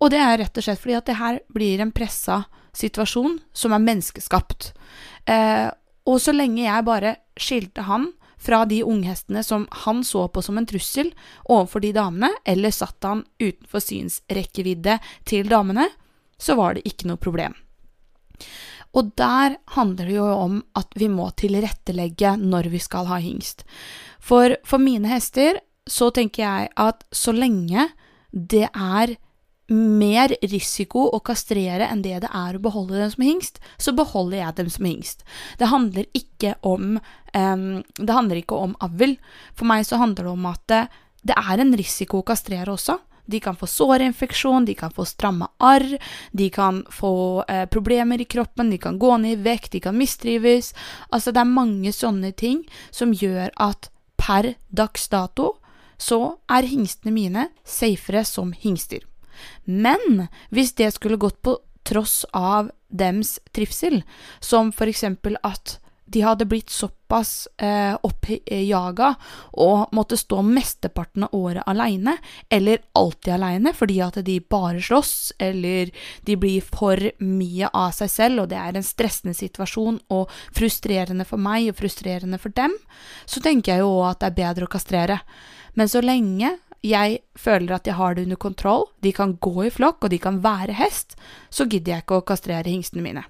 Og 0.00 0.12
det 0.12 0.20
er 0.20 0.38
rett 0.42 0.60
og 0.60 0.66
slett 0.66 0.82
fordi 0.82 0.98
at 0.98 1.08
det 1.08 1.18
her 1.20 1.40
blir 1.54 1.80
en 1.80 1.94
pressa 1.94 2.44
situasjon 2.74 3.38
som 3.56 3.72
er 3.72 3.84
menneskeskapt. 3.86 4.72
Eh, 5.30 5.70
og 6.04 6.20
så 6.20 6.34
lenge 6.36 6.66
jeg 6.66 6.86
bare 6.86 7.16
skilte 7.40 7.86
han 7.88 8.10
fra 8.44 8.64
de 8.68 8.82
unghestene 8.84 9.42
som 9.44 9.66
han 9.84 10.04
så 10.04 10.26
på 10.28 10.42
som 10.44 10.58
en 10.60 10.68
trussel 10.68 11.10
overfor 11.44 11.80
de 11.84 11.94
damene, 11.96 12.30
eller 12.44 12.74
satt 12.74 13.04
han 13.06 13.24
utenfor 13.40 13.82
synsrekkevidde 13.82 14.98
til 15.28 15.48
damene, 15.48 15.88
så 16.38 16.58
var 16.58 16.76
det 16.76 16.84
ikke 16.88 17.08
noe 17.08 17.20
problem. 17.20 17.56
Og 18.94 19.10
der 19.18 19.56
handler 19.74 20.06
det 20.06 20.16
jo 20.16 20.26
om 20.28 20.58
at 20.78 20.92
vi 20.98 21.08
må 21.10 21.30
tilrettelegge 21.34 22.36
når 22.38 22.70
vi 22.74 22.80
skal 22.82 23.08
ha 23.10 23.18
hingst. 23.22 23.64
For 24.22 24.56
for 24.66 24.82
mine 24.82 25.10
hester 25.10 25.58
så 25.90 26.10
tenker 26.14 26.44
jeg 26.44 26.70
at 26.80 27.02
så 27.12 27.34
lenge 27.34 27.88
det 28.30 28.68
er 28.70 29.16
mer 29.72 30.34
risiko 30.42 31.06
å 31.16 31.22
kastrere 31.24 31.86
enn 31.88 32.02
det 32.04 32.18
det 32.24 32.30
er 32.32 32.56
å 32.56 32.62
beholde 32.62 32.98
dem 33.00 33.12
som 33.14 33.24
hingst, 33.24 33.60
så 33.80 33.94
beholder 33.96 34.42
jeg 34.42 34.58
dem 34.58 34.68
som 34.70 34.88
hingst. 34.88 35.24
Det 35.58 35.70
handler 35.70 36.08
ikke 36.12 36.54
om, 36.62 36.98
um, 37.32 37.82
det 37.96 38.18
handler 38.18 38.42
ikke 38.42 38.60
om 38.60 38.76
avl. 38.84 39.16
For 39.56 39.68
meg 39.68 39.86
så 39.88 40.00
handler 40.02 40.28
det 40.28 40.34
om 40.34 40.46
at 40.52 40.62
det, 40.68 40.84
det 41.24 41.38
er 41.40 41.62
en 41.62 41.74
risiko 41.80 42.20
å 42.20 42.28
kastrere 42.28 42.74
også. 42.74 42.98
De 43.24 43.40
kan 43.40 43.56
få 43.56 43.66
sårinfeksjon, 43.66 44.66
de 44.68 44.74
kan 44.76 44.92
få 44.92 45.06
stramme 45.08 45.48
arr, 45.64 45.96
de 46.32 46.50
kan 46.52 46.82
få 46.92 47.44
eh, 47.48 47.64
problemer 47.72 48.20
i 48.20 48.26
kroppen, 48.28 48.68
de 48.68 48.76
kan 48.78 48.98
gå 49.00 49.14
ned 49.22 49.38
i 49.38 49.42
vekt, 49.46 49.70
de 49.72 49.80
kan 49.80 49.96
mistrives. 49.96 50.74
Altså, 51.08 51.32
det 51.32 51.40
er 51.40 51.48
mange 51.48 51.92
sånne 51.96 52.34
ting 52.36 52.66
som 52.92 53.16
gjør 53.16 53.48
at 53.56 53.88
per 54.20 54.52
dags 54.68 55.08
dato 55.08 55.54
så 55.96 56.36
er 56.52 56.68
hingstene 56.68 57.14
mine 57.14 57.48
safere 57.64 58.26
som 58.28 58.52
hingster. 58.52 59.00
Men 59.64 60.26
hvis 60.54 60.74
det 60.78 60.92
skulle 60.94 61.20
gått 61.20 61.42
på 61.42 61.58
tross 61.84 62.24
av 62.32 62.70
dems 62.88 63.38
trivsel, 63.52 64.02
som 64.40 64.72
for 64.72 64.90
eksempel 64.90 65.36
at 65.44 65.78
de 66.14 66.20
hadde 66.20 66.44
blitt 66.44 66.70
såpass 66.70 67.48
eh, 67.56 67.94
oppjaga 68.04 69.14
og 69.64 69.94
måtte 69.96 70.18
stå 70.20 70.42
mesteparten 70.44 71.24
av 71.26 71.34
året 71.34 71.64
aleine, 71.66 72.16
eller 72.52 72.82
alltid 72.92 73.32
aleine 73.34 73.72
fordi 73.74 73.96
at 74.04 74.20
de 74.26 74.36
bare 74.40 74.82
slåss, 74.84 75.32
eller 75.42 75.90
de 76.28 76.36
blir 76.36 76.64
for 76.64 77.00
mye 77.24 77.70
av 77.72 77.94
seg 77.96 78.12
selv, 78.12 78.44
og 78.44 78.52
det 78.52 78.60
er 78.60 78.76
en 78.76 78.86
stressende 78.86 79.36
situasjon 79.38 80.02
og 80.14 80.30
frustrerende 80.54 81.26
for 81.28 81.40
meg 81.40 81.72
og 81.72 81.80
frustrerende 81.80 82.40
for 82.42 82.54
dem, 82.54 82.76
så 83.24 83.40
tenker 83.42 83.74
jeg 83.74 83.84
jo 83.84 83.96
òg 83.96 84.12
at 84.12 84.22
det 84.22 84.30
er 84.30 84.40
bedre 84.42 84.68
å 84.68 84.74
kastrere. 84.76 85.18
Men 85.74 85.90
så 85.90 86.04
lenge 86.04 86.52
jeg 86.84 87.20
føler 87.40 87.78
at 87.78 87.88
jeg 87.88 87.96
har 87.96 88.14
det 88.14 88.26
under 88.26 88.40
kontroll, 88.40 88.88
de 89.00 89.12
kan 89.16 89.36
gå 89.40 89.66
i 89.66 89.72
flokk, 89.72 90.04
og 90.04 90.12
de 90.12 90.20
kan 90.20 90.42
være 90.44 90.76
hest, 90.76 91.16
så 91.50 91.64
gidder 91.64 91.94
jeg 91.94 92.04
ikke 92.04 92.20
å 92.20 92.26
kastrere 92.28 92.68
hingstene 92.68 93.04
mine. 93.04 93.24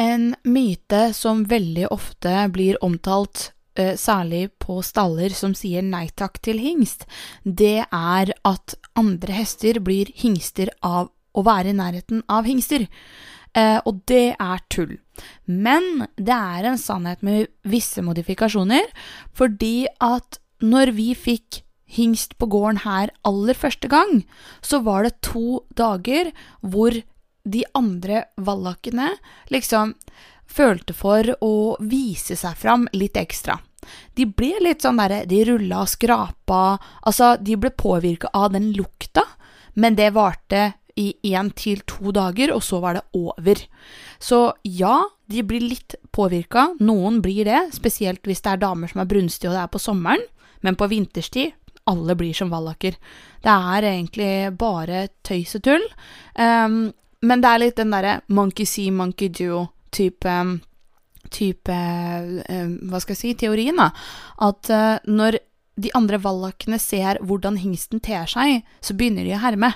En 0.00 0.34
myte 0.48 1.00
som 1.16 1.42
veldig 1.48 1.88
ofte 1.92 2.32
blir 2.52 2.78
omtalt, 2.84 3.52
eh, 3.76 3.96
særlig 3.96 4.50
på 4.58 4.82
staller 4.84 5.32
som 5.36 5.54
sier 5.54 5.82
nei 5.82 6.08
takk 6.08 6.40
til 6.40 6.58
hingst, 6.58 7.06
det 7.44 7.84
er 7.88 8.32
at 8.44 8.74
andre 8.96 9.32
hester 9.32 9.80
blir 9.80 10.12
hingster 10.14 10.72
av 10.82 11.10
å 11.36 11.44
være 11.44 11.70
i 11.70 11.76
nærheten 11.76 12.24
av 12.28 12.44
hingster. 12.44 12.88
Eh, 13.58 13.78
og 13.84 14.02
det 14.10 14.36
er 14.38 14.62
tull. 14.70 14.98
Men 15.46 16.06
det 16.16 16.36
er 16.36 16.68
en 16.68 16.78
sannhet 16.80 17.24
med 17.26 17.50
visse 17.66 18.02
modifikasjoner, 18.04 18.86
fordi 19.36 19.88
at 20.00 20.38
når 20.60 20.94
vi 20.96 21.12
fikk 21.16 21.62
hingst 21.90 22.36
på 22.38 22.46
gården 22.52 22.84
her 22.84 23.10
aller 23.26 23.56
første 23.58 23.90
gang, 23.90 24.22
så 24.62 24.78
var 24.86 25.04
det 25.04 25.18
to 25.26 25.64
dager 25.74 26.30
hvor 26.60 26.94
de 27.42 27.64
andre 27.74 28.26
vallakkene 28.38 29.08
liksom 29.50 29.96
følte 30.50 30.94
for 30.94 31.26
å 31.42 31.54
vise 31.80 32.36
seg 32.38 32.58
fram 32.58 32.86
litt 32.94 33.18
ekstra. 33.18 33.58
De 34.14 34.26
ble 34.28 34.52
litt 34.60 34.84
sånn 34.84 35.00
derre 35.00 35.22
De 35.26 35.40
rulla 35.48 35.82
og 35.86 35.88
skrapa. 35.88 36.78
Altså, 37.08 37.34
de 37.40 37.56
ble 37.56 37.70
påvirka 37.72 38.28
av 38.36 38.52
den 38.52 38.70
lukta, 38.76 39.24
men 39.74 39.96
det 39.96 40.12
varte 40.14 40.66
i 40.98 41.12
én 41.30 41.52
til 41.56 41.82
to 41.88 42.12
dager, 42.14 42.52
og 42.54 42.62
så 42.64 42.80
var 42.82 42.98
det 42.98 43.04
over. 43.16 43.62
Så 44.18 44.40
ja, 44.64 44.96
de 45.30 45.44
blir 45.46 45.64
litt 45.64 45.96
påvirka. 46.12 46.70
Noen 46.80 47.20
blir 47.22 47.46
det, 47.48 47.68
spesielt 47.76 48.26
hvis 48.26 48.42
det 48.44 48.54
er 48.54 48.62
damer 48.66 48.90
som 48.90 49.02
er 49.02 49.10
brunstige 49.10 49.50
og 49.50 49.58
det 49.58 49.64
er 49.64 49.72
på 49.74 49.82
sommeren. 49.82 50.24
Men 50.60 50.76
på 50.76 50.90
vinterstid 50.90 51.54
alle 51.90 52.14
blir 52.14 52.34
som 52.36 52.50
vallaker. 52.52 52.96
Det 53.42 53.52
er 53.74 53.86
egentlig 53.88 54.32
bare 54.58 55.06
tøys 55.26 55.56
og 55.58 55.64
tull. 55.66 55.86
Um, 56.36 56.90
men 57.24 57.42
det 57.42 57.50
er 57.50 57.62
litt 57.62 57.78
den 57.80 57.94
derre 57.94 58.20
monkey 58.32 58.68
see, 58.68 58.90
monkey 58.94 59.30
do-type 59.32 60.36
type 61.30 61.74
uh, 61.74 62.68
Hva 62.90 63.00
skal 63.02 63.14
jeg 63.14 63.20
si 63.20 63.32
teorien, 63.38 63.78
da. 63.78 63.90
At 64.46 64.70
uh, 64.72 64.96
når 65.10 65.38
de 65.80 65.92
andre 65.96 66.18
vallakene 66.20 66.78
ser 66.82 67.18
hvordan 67.24 67.58
hingsten 67.60 68.02
ter 68.04 68.28
seg, 68.30 68.66
så 68.84 68.96
begynner 68.96 69.26
de 69.26 69.34
å 69.36 69.40
herme. 69.42 69.72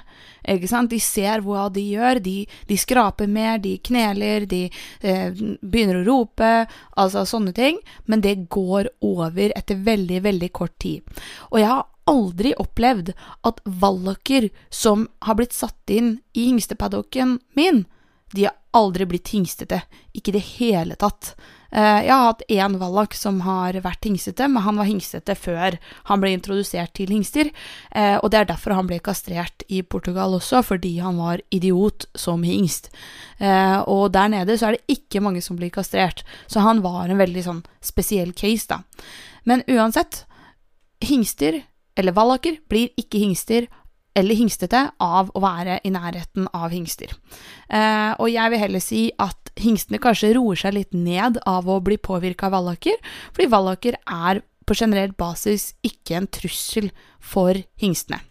Ikke 0.55 0.69
sant? 0.71 0.93
De 0.93 1.01
ser 1.03 1.45
hva 1.45 1.67
de 1.73 1.85
gjør, 1.95 2.21
de, 2.25 2.37
de 2.69 2.79
skraper 2.81 3.31
mer, 3.31 3.59
de 3.65 3.77
kneler, 3.85 4.47
de 4.51 4.67
eh, 5.01 5.31
begynner 5.63 6.03
å 6.03 6.07
rope, 6.09 6.53
altså 7.01 7.25
sånne 7.29 7.55
ting. 7.57 7.81
Men 8.11 8.25
det 8.25 8.37
går 8.53 8.93
over 9.05 9.55
etter 9.57 9.81
veldig, 9.87 10.21
veldig 10.29 10.53
kort 10.57 10.77
tid. 10.83 11.03
Og 11.51 11.61
jeg 11.63 11.71
har 11.71 11.87
aldri 12.11 12.53
opplevd 12.61 13.15
at 13.49 13.63
vallaker 13.65 14.51
som 14.69 15.09
har 15.25 15.39
blitt 15.39 15.57
satt 15.57 15.91
inn 15.93 16.19
i 16.37 16.51
hingstepaddocken 16.51 17.39
min, 17.57 17.85
de 18.35 18.49
har 18.49 18.57
aldri 18.75 19.07
blitt 19.09 19.31
hingstete. 19.33 19.85
Ikke 20.13 20.33
i 20.33 20.37
det 20.37 20.47
hele 20.59 20.99
tatt. 21.01 21.35
Eh, 21.75 22.01
jeg 22.07 22.13
har 22.13 22.29
hatt 22.29 22.45
én 22.55 22.77
vallak 22.79 23.17
som 23.19 23.41
har 23.43 23.75
vært 23.83 24.07
hingstete, 24.07 24.47
men 24.51 24.63
han 24.63 24.79
var 24.79 24.87
hingstete 24.87 25.35
før 25.35 25.79
han 26.11 26.23
ble 26.23 26.31
introdusert 26.37 26.95
til 26.95 27.11
hingster. 27.11 27.51
Eh, 27.91 28.17
og 28.21 28.31
det 28.31 28.41
er 28.41 28.51
derfor 28.53 28.77
han 28.79 28.89
ble 28.91 29.01
kastrert 29.03 29.67
i 29.67 29.83
Portugal 29.83 30.37
også, 30.39 30.63
fordi 30.63 30.97
han 31.03 31.19
var 31.19 31.43
idiot 31.55 32.07
som 32.15 32.47
hingst. 32.47 32.93
Eh, 33.43 33.79
og 33.91 34.13
der 34.15 34.31
nede 34.31 34.59
så 34.59 34.71
er 34.71 34.79
det 34.79 34.99
ikke 34.99 35.23
mange 35.25 35.43
som 35.43 35.59
blir 35.59 35.75
kastrert, 35.75 36.23
så 36.47 36.63
han 36.63 36.85
var 36.85 37.09
en 37.09 37.19
veldig 37.21 37.47
sånn 37.49 37.63
spesiell 37.83 38.31
case, 38.39 38.71
da. 38.71 38.83
Men 39.45 39.67
uansett, 39.69 40.25
hingster, 41.05 41.65
eller 41.99 42.15
vallaker, 42.15 42.61
blir 42.71 42.95
ikke 42.99 43.21
hingster 43.21 43.67
eller 44.15 44.39
hingstete 44.39 44.81
av 45.03 45.31
å 45.35 45.43
være 45.43 45.81
i 45.85 45.93
nærheten 45.95 46.47
av 46.55 46.75
hingster. 46.75 47.13
Eh, 47.69 48.13
og 48.19 48.31
jeg 48.31 48.53
vil 48.53 48.63
heller 48.63 48.83
si 48.83 49.05
at 49.19 49.55
hingstene 49.61 50.01
kanskje 50.03 50.35
roer 50.39 50.59
seg 50.59 50.77
litt 50.77 50.95
ned 50.95 51.41
av 51.51 51.69
å 51.71 51.81
bli 51.85 51.99
påvirka 51.99 52.49
av 52.49 52.57
vallaker, 52.59 52.99
fordi 53.35 53.51
vallaker 53.51 53.99
er 54.01 54.43
på 54.65 54.77
generell 54.79 55.13
basis 55.19 55.73
ikke 55.85 56.19
en 56.19 56.31
trussel 56.31 56.91
for 57.21 57.59
hingstene. 57.81 58.23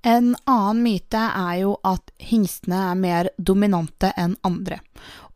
En 0.00 0.32
annen 0.48 0.80
myte 0.80 1.20
er 1.20 1.56
jo 1.60 1.74
at 1.84 2.12
hingstene 2.30 2.78
er 2.90 2.96
mer 2.96 3.28
dominante 3.36 4.14
enn 4.16 4.38
andre. 4.48 4.80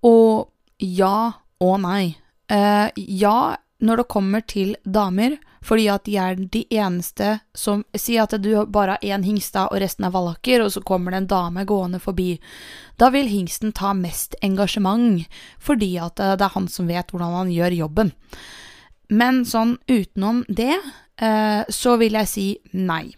Og 0.05 0.49
ja 0.81 1.35
og 1.65 1.77
nei. 1.85 2.15
Uh, 2.49 2.89
ja, 2.97 3.57
når 3.85 4.01
det 4.01 4.11
kommer 4.11 4.45
til 4.49 4.75
damer, 4.85 5.37
fordi 5.65 5.87
at 5.93 6.05
de 6.05 6.17
er 6.21 6.37
de 6.37 6.65
eneste 6.73 7.39
som 7.57 7.85
Si 7.97 8.17
at 8.21 8.35
du 8.43 8.51
bare 8.67 8.97
har 8.97 9.05
én 9.17 9.25
hingst 9.25 9.57
og 9.61 9.77
resten 9.81 10.05
er 10.05 10.13
vallaker, 10.13 10.65
og 10.65 10.73
så 10.73 10.83
kommer 10.85 11.13
det 11.13 11.23
en 11.23 11.31
dame 11.31 11.65
gående 11.69 12.01
forbi. 12.01 12.39
Da 13.01 13.11
vil 13.15 13.31
hingsten 13.31 13.73
ta 13.73 13.95
mest 13.97 14.37
engasjement, 14.43 15.25
fordi 15.59 15.97
at 15.99 16.17
det 16.21 16.45
er 16.45 16.55
han 16.57 16.69
som 16.69 16.89
vet 16.89 17.11
hvordan 17.13 17.39
han 17.39 17.55
gjør 17.55 17.79
jobben. 17.85 18.13
Men 19.09 19.45
sånn 19.45 19.77
utenom 19.89 20.45
det, 20.49 20.75
eh, 21.21 21.63
så 21.69 21.97
vil 22.01 22.17
jeg 22.21 22.29
si 22.29 22.47
nei. 22.73 23.15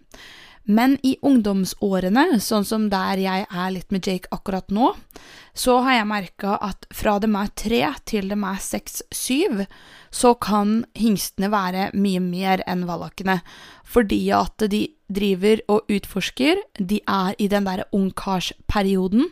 Men 0.66 0.96
i 1.06 1.14
ungdomsårene, 1.23 2.40
sånn 2.42 2.66
som 2.66 2.88
der 2.90 3.20
jeg 3.23 3.46
er 3.46 3.70
litt 3.70 3.92
med 3.94 4.06
Jake 4.06 4.30
akkurat 4.35 4.73
nå, 4.75 4.92
så 5.56 5.78
har 5.87 6.00
jeg 6.00 6.08
merka 6.11 6.56
at 6.61 6.88
fra 6.94 7.16
dem 7.23 7.37
er 7.38 7.52
tre 7.54 7.80
til 8.04 8.28
dem 8.32 8.42
er 8.44 8.58
seks-syv, 8.61 9.62
så 10.11 10.35
kan 10.35 10.80
hingstene 10.99 11.52
være 11.52 11.90
mye 11.94 12.20
mer 12.25 12.64
enn 12.66 12.85
vallakkene. 12.88 13.38
Fordi 13.87 14.20
at 14.35 14.66
de 14.72 14.83
driver 15.12 15.62
og 15.70 15.87
utforsker. 15.92 16.61
De 16.79 16.98
er 17.07 17.37
i 17.38 17.48
den 17.50 17.66
derre 17.66 17.87
ungkarsperioden. 17.94 19.29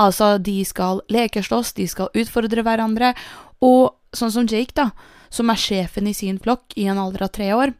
Altså, 0.00 0.36
de 0.38 0.62
skal 0.64 1.02
lekeslåss, 1.12 1.74
de 1.76 1.88
skal 1.90 2.12
utfordre 2.16 2.64
hverandre. 2.64 3.12
Og 3.64 3.92
sånn 4.16 4.32
som 4.32 4.48
Jake, 4.48 4.72
da, 4.74 4.90
som 5.28 5.50
er 5.52 5.60
sjefen 5.60 6.08
i 6.08 6.16
sin 6.16 6.40
flokk 6.40 6.76
i 6.80 6.88
en 6.88 7.00
alder 7.00 7.28
av 7.28 7.34
tre 7.36 7.52
år. 7.52 7.74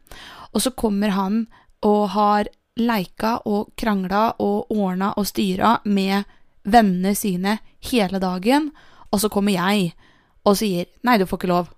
Og 0.53 0.61
så 0.63 0.73
kommer 0.77 1.15
han 1.15 1.47
og 1.85 2.09
har 2.13 2.49
leika 2.79 3.37
og 3.49 3.73
krangla 3.79 4.35
og 4.39 4.71
ordna 4.73 5.13
og 5.17 5.27
styra 5.27 5.77
med 5.85 6.27
vennene 6.63 7.15
sine 7.15 7.57
hele 7.91 8.19
dagen, 8.21 8.71
og 9.09 9.21
så 9.21 9.29
kommer 9.31 9.55
jeg 9.55 9.93
og 10.47 10.57
sier 10.59 10.89
nei, 11.05 11.17
du 11.17 11.25
får 11.27 11.41
ikke 11.41 11.51
lov. 11.51 11.69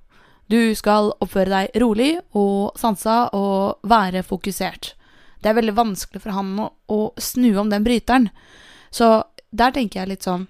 Du 0.52 0.76
skal 0.76 1.14
oppføre 1.24 1.52
deg 1.52 1.78
rolig 1.82 2.14
og 2.38 2.78
sansa 2.80 3.30
og 3.38 3.86
være 3.88 4.24
fokusert. 4.28 4.94
Det 5.42 5.50
er 5.50 5.58
veldig 5.58 5.76
vanskelig 5.78 6.22
for 6.22 6.36
han 6.36 6.52
å, 6.60 6.68
å 6.92 7.00
snu 7.18 7.50
om 7.58 7.72
den 7.72 7.86
bryteren. 7.86 8.28
Så 8.92 9.24
der 9.52 9.74
tenker 9.76 10.02
jeg 10.02 10.16
litt 10.16 10.28
sånn 10.28 10.48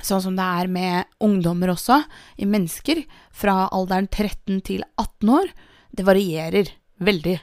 Sånn 0.00 0.22
som 0.24 0.32
det 0.32 0.44
er 0.44 0.68
med 0.72 1.10
ungdommer 1.20 1.74
også, 1.74 1.98
i 2.40 2.46
mennesker, 2.48 3.02
fra 3.36 3.66
alderen 3.68 4.06
13 4.08 4.62
til 4.64 4.80
18 4.96 5.32
år. 5.34 5.50
Det 5.92 6.06
varierer 6.08 6.70
veldig 7.04 7.34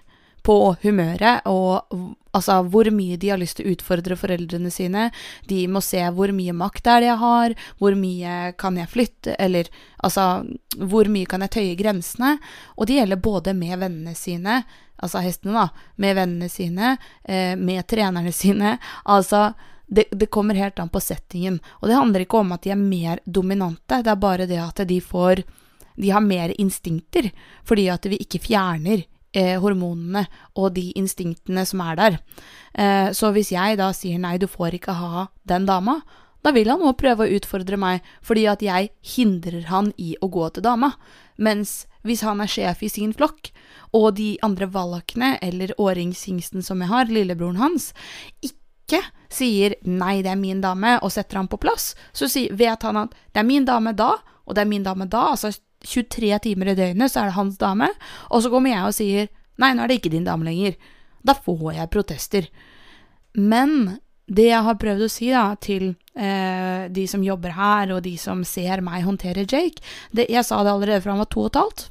på 0.41 0.55
humøret 0.81 1.45
og 1.45 1.93
altså, 2.37 2.61
hvor 2.71 2.89
mye 2.93 3.17
de 3.19 3.31
har 3.33 3.41
lyst 3.41 3.59
til 3.59 3.67
å 3.67 3.75
utfordre 3.75 4.17
foreldrene 4.19 4.71
sine. 4.73 5.09
De 5.49 5.63
må 5.71 5.81
se 5.85 6.01
hvor 6.15 6.33
mye 6.35 6.55
makt 6.57 6.89
er 6.93 7.03
det 7.03 7.11
jeg 7.11 7.21
har, 7.23 7.55
hvor 7.81 7.97
mye 7.99 8.35
kan 8.61 8.77
jeg 8.79 8.91
flytte, 8.93 9.37
eller 9.41 9.69
altså 10.05 10.27
hvor 10.77 11.09
mye 11.11 11.29
kan 11.29 11.45
jeg 11.45 11.55
tøye 11.57 11.77
grensene. 11.79 12.35
Og 12.77 12.89
det 12.89 12.99
gjelder 12.99 13.23
både 13.23 13.55
med 13.57 13.79
vennene 13.83 14.15
sine, 14.17 14.61
altså 14.97 15.23
hestene, 15.25 15.57
da, 15.57 15.89
med 16.01 16.17
vennene 16.17 16.51
sine, 16.51 16.95
eh, 17.23 17.55
med 17.57 17.87
trenerne 17.89 18.33
sine. 18.43 18.77
Altså 19.05 19.51
det, 19.87 20.09
det, 20.11 20.29
kommer 20.33 20.55
helt 20.55 20.79
an 20.79 20.89
på 20.89 20.99
settingen. 20.99 21.61
Og 21.79 21.89
det 21.89 21.99
handler 21.99 22.25
ikke 22.25 22.41
om 22.41 22.51
at 22.55 22.65
de 22.65 22.73
er 22.75 22.81
mer 22.81 23.21
dominante, 23.25 24.01
det 24.03 24.11
er 24.11 24.19
bare 24.21 24.49
det 24.49 24.59
at 24.63 24.83
de 24.87 25.01
får 25.01 25.45
De 25.97 26.11
har 26.13 26.21
mer 26.21 26.51
instinkter, 26.61 27.31
fordi 27.65 27.87
at 27.89 28.05
vi 28.05 28.19
ikke 28.21 28.37
fjerner 28.37 28.99
hormonene 29.61 30.27
og 30.55 30.73
de 30.77 30.91
instinktene 30.99 31.65
som 31.67 31.81
er 31.83 31.99
der. 31.99 32.19
Eh, 32.73 33.09
så 33.13 33.31
hvis 33.35 33.51
jeg 33.51 33.77
da 33.79 33.91
sier 33.95 34.21
nei, 34.21 34.37
du 34.37 34.47
får 34.47 34.77
ikke 34.79 34.95
ha 34.97 35.27
den 35.49 35.67
dama, 35.67 36.01
da 36.45 36.53
vil 36.55 36.69
han 36.71 36.83
også 36.83 36.99
prøve 37.01 37.25
å 37.25 37.37
utfordre 37.39 37.79
meg, 37.81 38.05
fordi 38.23 38.45
at 38.47 38.61
jeg 38.63 38.91
hindrer 39.15 39.67
han 39.71 39.91
i 39.99 40.13
å 40.21 40.29
gå 40.31 40.47
til 40.55 40.63
dama. 40.63 40.93
Mens 41.35 41.85
hvis 42.07 42.23
han 42.23 42.39
er 42.41 42.51
sjef 42.51 42.85
i 42.85 42.91
sin 42.91 43.11
flokk, 43.15 43.51
og 43.95 44.13
de 44.19 44.35
andre 44.45 44.69
vallakene 44.71 45.35
eller 45.43 45.73
åringshingsten 45.81 46.63
som 46.63 46.81
jeg 46.83 46.91
har, 46.91 47.11
lillebroren 47.11 47.59
hans, 47.59 47.91
ikke 48.41 49.01
sier 49.27 49.75
'nei, 49.83 50.21
det 50.23 50.31
er 50.31 50.39
min 50.39 50.61
dame', 50.61 50.99
og 51.03 51.11
setter 51.11 51.37
han 51.37 51.47
på 51.51 51.59
plass, 51.59 51.95
så 52.13 52.27
vet 52.55 52.83
han 52.83 52.97
at 52.97 53.11
'det 53.11 53.39
er 53.39 53.43
min 53.43 53.65
dame 53.65 53.91
da', 53.91 54.23
og 54.45 54.55
det 54.55 54.61
er 54.61 54.71
min 54.71 54.83
dame 54.83 55.05
da, 55.05 55.31
altså 55.35 55.51
23 55.85 56.39
timer 56.43 56.71
i 56.71 56.77
døgnet, 56.77 57.11
så 57.11 57.21
er 57.21 57.29
det 57.29 57.37
hans 57.37 57.59
dame. 57.61 57.91
Og 58.31 58.43
så 58.43 58.51
kommer 58.53 58.73
jeg 58.73 58.87
og 58.87 58.97
sier 58.97 59.29
nei, 59.61 59.73
nå 59.73 59.83
er 59.83 59.91
det 59.91 59.99
ikke 60.01 60.13
din 60.13 60.27
dame 60.27 60.47
lenger. 60.47 60.77
Da 61.25 61.35
får 61.37 61.73
jeg 61.77 61.93
protester. 61.93 62.49
Men 63.37 63.99
det 64.27 64.49
jeg 64.49 64.63
har 64.65 64.79
prøvd 64.79 65.05
å 65.05 65.11
si 65.11 65.29
da, 65.31 65.49
til 65.63 65.91
eh, 66.19 66.87
de 66.91 67.05
som 67.07 67.23
jobber 67.23 67.55
her, 67.55 67.93
og 67.95 68.01
de 68.03 68.17
som 68.19 68.43
ser 68.47 68.83
meg 68.83 69.05
håndtere 69.07 69.45
Jake 69.47 69.83
det, 70.11 70.27
Jeg 70.29 70.43
sa 70.43 70.63
det 70.63 70.73
allerede 70.73 71.03
fra 71.03 71.15
han 71.15 71.23
var 71.23 71.31
to 71.31 71.45
og 71.45 71.51
et 71.51 71.61
halvt. 71.61 71.85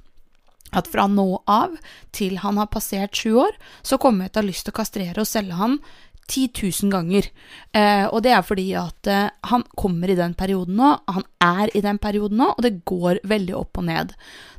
At 0.77 0.90
fra 0.90 1.07
nå 1.09 1.42
av 1.49 1.77
til 2.12 2.40
han 2.42 2.59
har 2.61 2.68
passert 2.68 3.16
sju 3.16 3.38
år, 3.46 3.55
så 3.87 3.96
kommer 4.03 4.27
jeg 4.27 4.35
til 4.35 4.40
å 4.40 4.44
ha 4.44 4.51
lyst 4.51 4.66
til 4.66 4.75
å 4.75 4.81
kastrere 4.81 5.22
og 5.22 5.31
selge 5.31 5.57
han 5.57 5.79
10 6.27 6.51
000 6.83 6.93
ganger. 6.93 7.29
Eh, 7.73 8.05
og 8.07 8.23
det 8.27 8.35
er 8.35 8.45
fordi 8.47 8.67
at 8.79 9.11
eh, 9.11 9.31
han 9.51 9.65
kommer 9.79 10.11
i 10.11 10.19
den 10.19 10.35
perioden 10.39 10.79
nå, 10.81 10.93
han 11.07 11.27
er 11.43 11.73
i 11.77 11.83
den 11.85 12.01
perioden 12.03 12.43
nå, 12.43 12.53
og 12.55 12.67
det 12.67 12.83
går 12.89 13.23
veldig 13.25 13.57
opp 13.59 13.81
og 13.81 13.89
ned. 13.89 14.15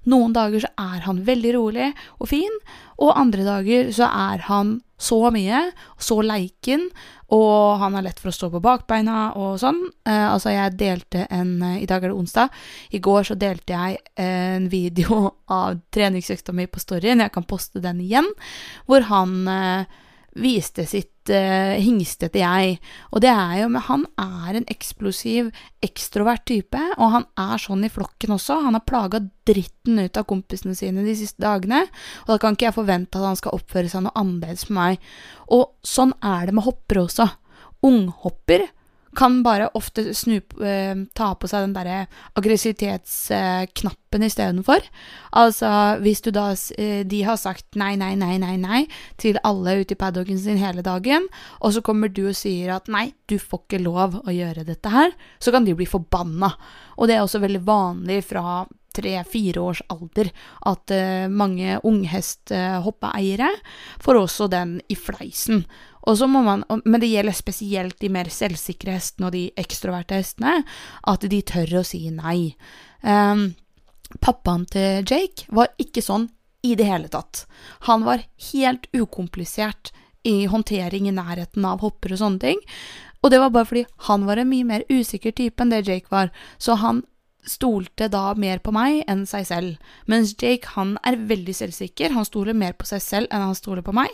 Noen 0.08 0.36
dager 0.36 0.64
så 0.64 0.74
er 0.80 1.04
han 1.08 1.24
veldig 1.28 1.54
rolig 1.58 1.92
og 2.18 2.30
fin, 2.32 2.60
og 2.98 3.18
andre 3.20 3.46
dager 3.48 3.92
så 3.96 4.08
er 4.08 4.46
han 4.48 4.78
så 4.98 5.20
mye, 5.34 5.60
så 6.02 6.18
leiken, 6.26 6.88
og 7.36 7.78
han 7.84 7.98
er 7.98 8.08
lett 8.08 8.22
for 8.22 8.32
å 8.32 8.36
stå 8.36 8.50
på 8.54 8.62
bakbeina 8.64 9.34
og 9.38 9.60
sånn. 9.62 9.84
Eh, 10.08 10.26
altså, 10.32 10.54
jeg 10.56 10.78
delte 10.80 11.28
en 11.34 11.60
eh, 11.62 11.84
I 11.84 11.90
dag 11.90 12.02
er 12.02 12.14
det 12.14 12.18
onsdag. 12.18 12.56
I 12.96 13.02
går 13.04 13.28
så 13.30 13.38
delte 13.38 13.76
jeg 13.76 14.00
en 14.24 14.68
video 14.72 15.20
av 15.60 15.78
treningsøkta 15.94 16.56
mi 16.56 16.70
på 16.72 16.82
storyen, 16.82 17.22
jeg 17.22 17.36
kan 17.36 17.48
poste 17.48 17.84
den 17.84 18.02
igjen, 18.06 18.32
hvor 18.88 19.06
han 19.12 19.38
eh, 19.52 20.04
viste 20.38 20.86
sitt 20.88 21.32
uh, 21.34 21.76
hingstete 21.82 22.42
jeg. 22.42 22.78
Og 23.12 23.24
det 23.24 23.32
er 23.32 23.64
jo 23.64 23.72
Men 23.74 23.86
Han 23.88 24.06
er 24.22 24.60
en 24.60 24.68
eksplosiv, 24.72 25.50
ekstrovert 25.84 26.46
type, 26.50 26.82
og 26.98 27.12
han 27.14 27.28
er 27.40 27.62
sånn 27.62 27.86
i 27.88 27.92
flokken 27.92 28.36
også. 28.38 28.62
Han 28.66 28.78
har 28.78 28.86
plaga 28.88 29.22
dritten 29.48 30.00
ut 30.04 30.18
av 30.18 30.28
kompisene 30.30 30.76
sine 30.78 31.06
de 31.06 31.16
siste 31.18 31.42
dagene, 31.44 31.86
og 32.26 32.34
da 32.34 32.40
kan 32.42 32.58
ikke 32.58 32.70
jeg 32.70 32.78
forvente 32.78 33.20
at 33.20 33.30
han 33.32 33.40
skal 33.40 33.58
oppføre 33.58 33.92
seg 33.92 34.06
noe 34.06 34.18
annerledes 34.20 34.68
med 34.70 34.78
meg. 34.80 35.12
Og 35.54 35.70
sånn 35.86 36.16
er 36.22 36.48
det 36.48 36.58
med 36.58 36.68
hoppere 36.68 37.06
også. 37.08 37.30
Unghopper 37.88 38.66
kan 39.18 39.42
bare 39.44 39.70
ofte 39.74 40.14
snu, 40.14 40.38
eh, 40.62 40.96
ta 41.18 41.32
på 41.36 41.48
seg 41.50 41.66
den 41.66 41.74
derre 41.74 42.08
aggressivitetsknappen 42.38 44.22
eh, 44.24 44.28
istedenfor. 44.30 44.86
Altså, 45.42 45.70
hvis 46.04 46.22
du 46.22 46.32
da 46.36 46.52
eh, 46.78 47.02
De 47.08 47.24
har 47.26 47.38
sagt 47.42 47.76
nei, 47.76 47.96
nei, 47.98 48.14
nei, 48.16 48.38
nei, 48.42 48.56
nei 48.62 48.84
til 49.18 49.40
alle 49.44 49.80
ute 49.82 49.96
i 49.96 50.00
paddocken 50.00 50.38
sin 50.40 50.62
hele 50.62 50.86
dagen, 50.86 51.28
og 51.62 51.74
så 51.74 51.82
kommer 51.82 52.14
du 52.14 52.28
og 52.30 52.38
sier 52.38 52.76
at 52.76 52.88
nei, 52.94 53.14
du 53.28 53.40
får 53.42 53.66
ikke 53.66 53.84
lov 53.84 54.22
å 54.22 54.34
gjøre 54.34 54.68
dette 54.68 54.90
her, 54.94 55.12
så 55.40 55.52
kan 55.52 55.66
de 55.66 55.76
bli 55.78 55.90
forbanna. 55.90 56.54
Og 56.98 57.10
det 57.10 57.18
er 57.18 57.26
også 57.26 57.42
veldig 57.42 57.64
vanlig 57.66 58.22
fra 58.30 58.66
tre-fire 58.98 59.62
års 59.62 59.84
alder 59.94 60.32
at 60.70 60.94
uh, 60.94 61.28
mange 61.30 61.78
unghesthoppeeiere 61.86 63.52
får 64.04 64.22
også 64.24 64.50
den 64.50 64.78
i 64.90 64.98
fleisen. 64.98 65.66
Man, 66.08 66.64
men 66.86 67.02
det 67.02 67.10
gjelder 67.12 67.36
spesielt 67.36 67.98
de 68.00 68.10
mer 68.10 68.30
selvsikre 68.32 68.94
hestene 68.96 69.28
og 69.28 69.34
de 69.36 69.50
ekstroverte 69.60 70.16
hestene, 70.16 70.62
at 71.04 71.26
de 71.28 71.42
tør 71.44 71.82
å 71.82 71.84
si 71.84 72.06
nei. 72.16 72.56
Um, 73.04 73.50
pappaen 74.24 74.64
til 74.72 75.04
Jake 75.04 75.50
var 75.52 75.74
ikke 75.78 76.02
sånn 76.06 76.30
i 76.64 76.78
det 76.80 76.88
hele 76.88 77.12
tatt. 77.12 77.44
Han 77.90 78.06
var 78.08 78.24
helt 78.54 78.88
ukomplisert 78.96 79.92
i 80.24 80.46
håndtering 80.48 81.08
i 81.08 81.16
nærheten 81.16 81.68
av 81.68 81.84
hopper 81.84 82.16
og 82.16 82.22
sånne 82.24 82.44
ting. 82.44 82.64
Og 83.24 83.32
det 83.34 83.42
var 83.42 83.52
bare 83.52 83.68
fordi 83.68 83.86
han 84.08 84.26
var 84.28 84.40
en 84.40 84.50
mye 84.50 84.68
mer 84.68 84.88
usikker 84.88 85.36
type 85.36 85.64
enn 85.64 85.72
det 85.74 85.86
Jake 85.88 86.12
var, 86.14 86.32
så 86.58 86.78
han 86.80 87.04
stolte 87.48 88.08
da 88.12 88.34
mer 88.36 88.60
på 88.64 88.74
meg 88.76 89.04
enn 89.08 89.26
seg 89.30 89.46
selv. 89.48 89.92
Mens 90.10 90.34
Jake 90.40 90.74
han 90.76 90.96
er 91.08 91.20
veldig 91.30 91.56
selvsikker, 91.56 92.14
han 92.16 92.28
stoler 92.28 92.58
mer 92.58 92.76
på 92.78 92.88
seg 92.90 93.04
selv 93.04 93.32
enn 93.32 93.46
han 93.46 93.58
stoler 93.58 93.86
på 93.86 93.96
meg. 93.96 94.12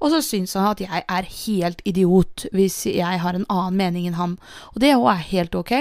Og 0.00 0.12
så 0.12 0.20
syns 0.24 0.56
han 0.58 0.70
at 0.72 0.82
jeg 0.84 1.04
er 1.04 1.30
helt 1.46 1.80
idiot 1.88 2.46
hvis 2.52 2.82
jeg 2.90 3.22
har 3.22 3.38
en 3.38 3.48
annen 3.48 3.80
mening 3.80 4.10
enn 4.10 4.20
han. 4.20 4.36
Og 4.74 4.82
det 4.84 4.94
òg 4.98 5.10
er 5.14 5.26
helt 5.30 5.56
ok. 5.58 5.74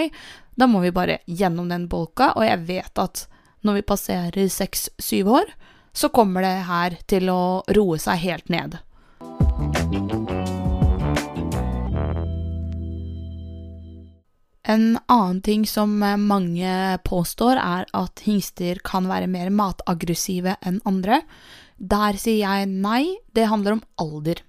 Da 0.60 0.70
må 0.70 0.84
vi 0.84 0.94
bare 0.96 1.20
gjennom 1.26 1.70
den 1.72 1.90
bolka, 1.90 2.32
og 2.38 2.46
jeg 2.46 2.66
vet 2.70 3.02
at 3.02 3.26
når 3.64 3.80
vi 3.80 3.88
passerer 3.94 4.50
seks-syv 4.52 5.32
år, 5.40 5.54
så 5.94 6.10
kommer 6.10 6.44
det 6.46 6.66
her 6.68 6.98
til 7.10 7.30
å 7.32 7.64
roe 7.76 8.00
seg 8.02 8.22
helt 8.26 8.50
ned. 8.54 8.80
En 14.64 14.96
annen 15.12 15.42
ting 15.44 15.66
som 15.68 15.98
eh, 16.04 16.16
mange 16.20 17.00
påstår, 17.04 17.60
er 17.60 17.90
at 17.92 18.24
hingster 18.24 18.80
kan 18.86 19.10
være 19.12 19.28
mer 19.32 19.52
mataggressive 19.52 20.56
enn 20.64 20.80
andre. 20.88 21.22
Der 21.78 22.16
sier 22.20 22.46
jeg 22.46 22.72
nei, 22.72 23.18
det 23.36 23.50
handler 23.52 23.78
om 23.78 23.86
alder. 24.00 24.40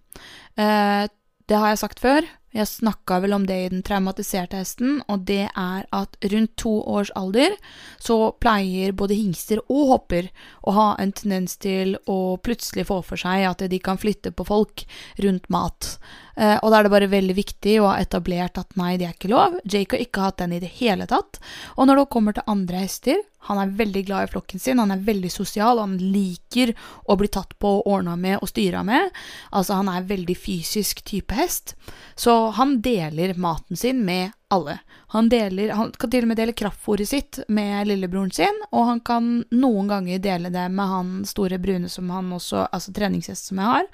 Eh, 0.54 1.04
det 1.44 1.60
har 1.60 1.74
jeg 1.74 1.82
sagt 1.82 2.02
før. 2.02 2.26
Jeg 2.54 2.70
snakka 2.70 3.16
vel 3.24 3.34
om 3.34 3.44
det 3.48 3.56
i 3.58 3.70
den 3.72 3.82
traumatiserte 3.82 4.60
hesten, 4.60 5.00
og 5.10 5.24
det 5.26 5.48
er 5.50 5.86
at 5.90 6.14
rundt 6.30 6.52
to 6.60 6.76
års 6.86 7.10
alder 7.18 7.56
så 7.98 8.30
pleier 8.38 8.94
både 8.94 9.16
hingster 9.18 9.58
og 9.66 9.88
hopper 9.90 10.28
å 10.62 10.76
ha 10.76 10.86
en 11.02 11.10
tendens 11.10 11.58
til 11.58 11.96
å 12.06 12.36
plutselig 12.38 12.86
få 12.92 13.00
for 13.02 13.18
seg 13.18 13.48
at 13.48 13.66
de 13.72 13.80
kan 13.82 13.98
flytte 13.98 14.30
på 14.30 14.46
folk 14.46 14.86
rundt 15.26 15.50
mat. 15.50 15.96
Eh, 16.36 16.56
og 16.60 16.70
da 16.70 16.78
er 16.78 16.86
det 16.86 16.94
bare 16.94 17.10
veldig 17.12 17.36
viktig 17.36 17.76
å 17.80 17.90
ha 17.92 17.98
etablert 18.02 18.58
at 18.60 18.74
nei, 18.80 18.94
det 18.98 19.08
er 19.08 19.14
ikke 19.16 19.32
lov. 19.32 19.60
Jake 19.64 19.96
har 19.96 20.04
ikke 20.04 20.26
hatt 20.26 20.40
den 20.42 20.56
i 20.56 20.62
det 20.62 20.72
hele 20.80 21.06
tatt. 21.10 21.38
Og 21.76 21.88
når 21.88 22.02
det 22.02 22.10
kommer 22.14 22.36
til 22.36 22.50
andre 22.50 22.82
hester, 22.84 23.22
han 23.44 23.60
er 23.60 23.74
veldig 23.76 24.02
glad 24.08 24.24
i 24.24 24.30
flokken 24.32 24.60
sin, 24.60 24.80
han 24.80 24.92
er 24.94 25.02
veldig 25.04 25.28
sosial, 25.32 25.78
han 25.82 25.98
liker 26.00 26.72
å 27.12 27.16
bli 27.20 27.28
tatt 27.28 27.52
på 27.60 27.74
og 27.80 27.90
ordna 27.92 28.14
med 28.16 28.38
og 28.40 28.48
styra 28.48 28.80
med. 28.86 29.10
Altså, 29.52 29.76
han 29.82 29.90
er 29.92 30.06
veldig 30.08 30.36
fysisk 30.38 31.02
type 31.04 31.36
hest. 31.36 31.74
Så 32.16 32.32
han 32.56 32.78
deler 32.84 33.34
maten 33.36 33.76
sin 33.76 34.00
med 34.06 34.32
alle. 34.54 34.78
Han, 35.12 35.28
deler, 35.28 35.74
han 35.76 35.92
kan 35.98 36.10
til 36.10 36.24
og 36.24 36.30
med 36.32 36.40
dele 36.40 36.54
kraftfôret 36.56 37.10
sitt 37.10 37.42
med 37.52 37.90
lillebroren 37.90 38.32
sin, 38.32 38.62
og 38.72 38.88
han 38.88 39.02
kan 39.04 39.28
noen 39.52 39.90
ganger 39.90 40.22
dele 40.24 40.52
det 40.54 40.64
med 40.72 40.90
han 40.90 41.12
store 41.28 41.58
brune 41.62 41.90
som 41.92 42.08
han 42.14 42.32
også, 42.32 42.68
altså 42.70 42.94
treningshest 42.96 43.50
som 43.50 43.60
jeg 43.60 43.70
har, 43.70 43.90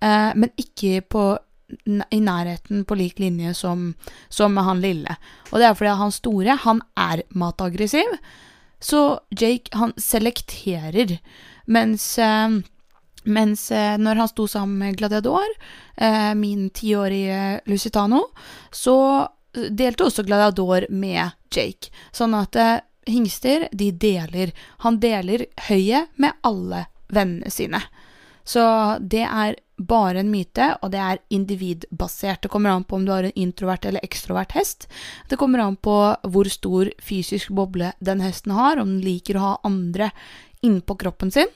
eh, 0.00 0.30
men 0.38 0.54
ikke 0.56 1.02
på 1.12 1.26
i 2.10 2.20
nærheten 2.20 2.84
på 2.88 2.96
lik 2.96 3.18
linje 3.18 3.54
som, 3.54 3.92
som 4.28 4.56
han 4.56 4.80
lille. 4.80 5.16
Og 5.50 5.60
det 5.60 5.68
er 5.68 5.76
fordi 5.76 5.96
han 6.00 6.14
store, 6.14 6.56
han 6.64 6.82
er 6.96 7.22
mataggressiv. 7.36 8.16
Så 8.80 9.20
Jake, 9.30 9.72
han 9.76 9.92
selekterer. 9.96 11.18
Mens, 11.66 12.18
eh, 12.18 12.48
mens 13.24 13.70
eh, 13.70 13.96
når 13.98 14.22
han 14.22 14.30
sto 14.30 14.46
sammen 14.48 14.78
med 14.78 14.98
Gladiador, 14.98 15.48
eh, 15.96 16.34
min 16.34 16.70
tiårige 16.70 17.60
Lusitano, 17.66 18.28
så 18.70 19.28
delte 19.52 20.06
også 20.06 20.24
Gladiador 20.24 20.86
med 20.90 21.34
Jake. 21.50 21.90
Sånn 22.12 22.36
at 22.38 22.56
hingster, 23.08 23.66
de 23.72 23.90
deler. 23.92 24.52
Han 24.84 25.00
deler 25.00 25.46
høyet 25.68 26.12
med 26.20 26.36
alle 26.46 26.84
vennene 27.08 27.50
sine. 27.50 27.80
Så 28.44 28.62
det 29.00 29.24
er 29.24 29.56
bare 29.78 30.20
en 30.20 30.30
myte, 30.30 30.72
og 30.82 30.92
det 30.92 31.00
er 31.00 31.20
individbasert. 31.34 32.42
Det 32.42 32.50
kommer 32.52 32.74
an 32.74 32.84
på 32.84 32.98
om 32.98 33.06
du 33.06 33.12
har 33.14 33.28
en 33.28 33.38
introvert 33.38 33.86
eller 33.86 34.04
ekstrovert 34.04 34.52
hest. 34.58 34.88
Det 35.30 35.38
kommer 35.38 35.62
an 35.62 35.76
på 35.76 35.96
hvor 36.26 36.50
stor 36.50 36.90
fysisk 37.02 37.54
boble 37.54 37.92
den 38.04 38.22
hesten 38.24 38.56
har, 38.58 38.82
om 38.82 38.96
den 38.96 39.04
liker 39.06 39.38
å 39.38 39.46
ha 39.46 39.54
andre 39.68 40.10
innpå 40.66 40.98
kroppen 40.98 41.30
sin. 41.30 41.50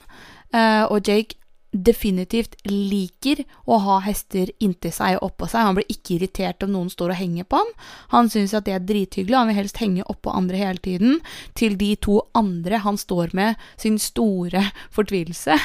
Uh, 0.54 0.86
og 0.92 1.08
Jake 1.08 1.41
definitivt 1.72 2.54
liker 2.68 3.42
å 3.64 3.78
ha 3.80 3.98
hester 4.04 4.50
inntil 4.60 4.92
seg 4.92 5.16
og 5.16 5.30
oppå 5.30 5.48
seg. 5.48 5.64
Han 5.66 5.78
blir 5.78 5.92
ikke 5.92 6.16
irritert 6.18 6.64
om 6.66 6.72
noen 6.74 6.90
står 6.92 7.14
og 7.14 7.20
henger 7.20 7.48
på 7.48 7.60
ham. 7.62 7.70
Han 8.12 8.28
syns 8.32 8.54
at 8.54 8.66
det 8.68 8.76
er 8.76 8.84
drithyggelig, 8.86 9.38
han 9.38 9.50
vil 9.50 9.60
helst 9.62 9.80
henge 9.80 10.06
oppå 10.12 10.34
andre 10.36 10.60
hele 10.60 10.82
tiden, 10.84 11.20
til 11.58 11.78
de 11.80 11.94
to 11.96 12.20
andre 12.38 12.82
han 12.84 13.00
står 13.00 13.32
med, 13.38 13.60
sin 13.80 13.98
store 14.02 14.66
fortvilelse. 14.96 15.56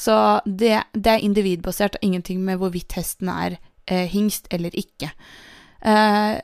Så 0.00 0.16
det, 0.46 0.76
det 0.94 1.16
er 1.16 1.26
individbasert 1.26 1.98
og 1.98 2.06
ingenting 2.06 2.44
med 2.46 2.62
hvorvidt 2.62 2.96
hesten 2.96 3.32
er 3.32 3.58
eh, 3.90 4.06
hingst 4.08 4.48
eller 4.54 4.74
ikke. 4.78 5.10
Eh, 5.82 6.38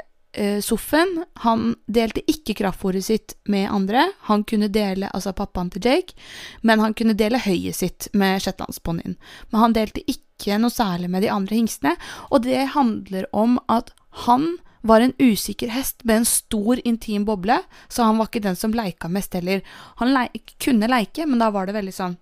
Soffen 0.64 1.24
han 1.44 1.74
delte 1.86 2.22
ikke 2.30 2.56
kraftfôret 2.58 3.06
sitt 3.06 3.34
med 3.48 3.70
andre. 3.72 4.10
Han 4.28 4.44
kunne 4.44 4.68
dele, 4.72 5.08
altså 5.14 5.32
pappaen 5.36 5.70
til 5.72 5.86
Jake, 5.86 6.16
men 6.62 6.82
han 6.82 6.94
kunne 6.96 7.16
dele 7.16 7.40
høyet 7.40 7.78
sitt 7.78 8.08
med 8.12 8.42
shetlandsponnien. 8.44 9.16
Men 9.50 9.62
han 9.62 9.76
delte 9.76 10.04
ikke 10.04 10.58
noe 10.60 10.74
særlig 10.74 11.08
med 11.12 11.24
de 11.24 11.32
andre 11.32 11.56
hingstene, 11.56 11.96
og 12.30 12.44
det 12.44 12.68
handler 12.76 13.28
om 13.32 13.56
at 13.72 13.94
han 14.26 14.56
var 14.86 15.02
en 15.02 15.14
usikker 15.18 15.72
hest 15.74 16.04
med 16.04 16.22
en 16.22 16.28
stor, 16.28 16.78
intim 16.84 17.24
boble, 17.26 17.58
så 17.88 18.06
han 18.06 18.20
var 18.20 18.30
ikke 18.30 18.44
den 18.44 18.58
som 18.58 18.74
leika 18.76 19.10
mest 19.10 19.34
heller. 19.34 19.64
Han 20.02 20.12
le 20.14 20.28
kunne 20.62 20.90
leike, 20.90 21.26
men 21.26 21.42
da 21.42 21.50
var 21.54 21.66
det 21.66 21.74
veldig 21.78 21.96
sånn 21.96 22.16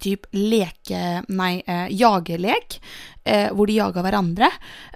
typ 0.00 0.28
leke... 0.34 1.24
Nei, 1.28 1.58
eh, 1.66 1.88
jagerlek. 1.94 2.78
Eh, 3.24 3.48
hvor 3.56 3.66
de 3.66 3.78
jaga 3.78 4.02
hverandre. 4.04 4.50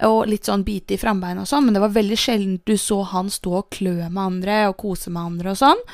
Og 0.08 0.26
litt 0.28 0.48
sånn 0.48 0.64
bite 0.66 0.96
i 0.96 1.00
frambeina 1.00 1.44
og 1.44 1.50
sånn. 1.50 1.68
Men 1.68 1.76
det 1.76 1.82
var 1.84 1.94
veldig 1.94 2.18
sjelden 2.20 2.58
du 2.68 2.76
så 2.80 3.00
han 3.12 3.30
stå 3.32 3.54
og 3.62 3.70
klø 3.74 3.96
med 4.08 4.22
andre 4.22 4.58
og 4.68 4.76
kose 4.82 5.12
med 5.14 5.32
andre 5.32 5.54
og 5.54 5.60
sånn. 5.62 5.84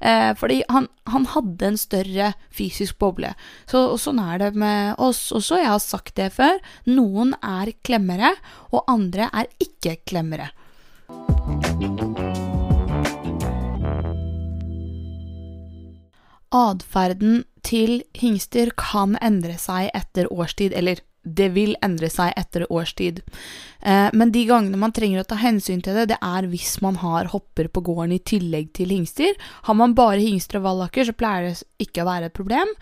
Eh, 0.00 0.30
fordi 0.38 0.62
han, 0.70 0.86
han, 1.10 1.26
hadde 1.34 1.66
en 1.66 1.80
større 1.80 2.32
fysisk 2.54 2.96
boble. 3.02 3.34
Så 3.68 3.98
sånn 4.00 4.22
er 4.22 4.40
det 4.40 4.52
med 4.58 5.02
oss 5.02 5.28
også. 5.34 5.60
Jeg 5.60 5.72
har 5.72 5.82
sagt 5.82 6.14
det 6.16 6.30
før. 6.38 6.62
Noen 6.88 7.34
er 7.42 7.74
klemmere, 7.84 8.32
og 8.70 8.86
andre 8.88 9.28
er 9.34 9.50
ikke 9.60 9.98
klemmere. 10.08 10.52
Atferden 16.50 17.44
til 17.66 18.02
hingster 18.16 18.72
kan 18.78 19.16
endre 19.22 19.56
seg 19.60 19.90
etter 19.96 20.30
årstid, 20.32 20.74
eller 20.76 21.02
det 21.22 21.50
vil 21.52 21.74
endre 21.84 22.08
seg 22.08 22.32
etter 22.38 22.64
årstid. 22.72 23.20
Eh, 23.80 24.08
men 24.16 24.32
de 24.32 24.44
gangene 24.48 24.78
man 24.80 24.92
trenger 24.96 25.20
å 25.20 25.28
ta 25.28 25.36
hensyn 25.40 25.82
til 25.84 25.96
det, 25.96 26.06
det 26.14 26.18
er 26.24 26.48
hvis 26.48 26.78
man 26.84 26.96
har 27.02 27.28
hopper 27.32 27.68
på 27.68 27.82
gården 27.84 28.14
i 28.16 28.20
tillegg 28.24 28.70
til 28.76 28.92
hingster. 28.94 29.36
Har 29.68 29.76
man 29.76 29.94
bare 29.96 30.22
hingster 30.22 30.60
og 30.60 30.66
vallaker, 30.68 31.04
så 31.04 31.16
pleier 31.16 31.50
det 31.50 31.84
ikke 31.84 32.04
å 32.04 32.08
være 32.08 32.30
et 32.30 32.36
problem. 32.36 32.72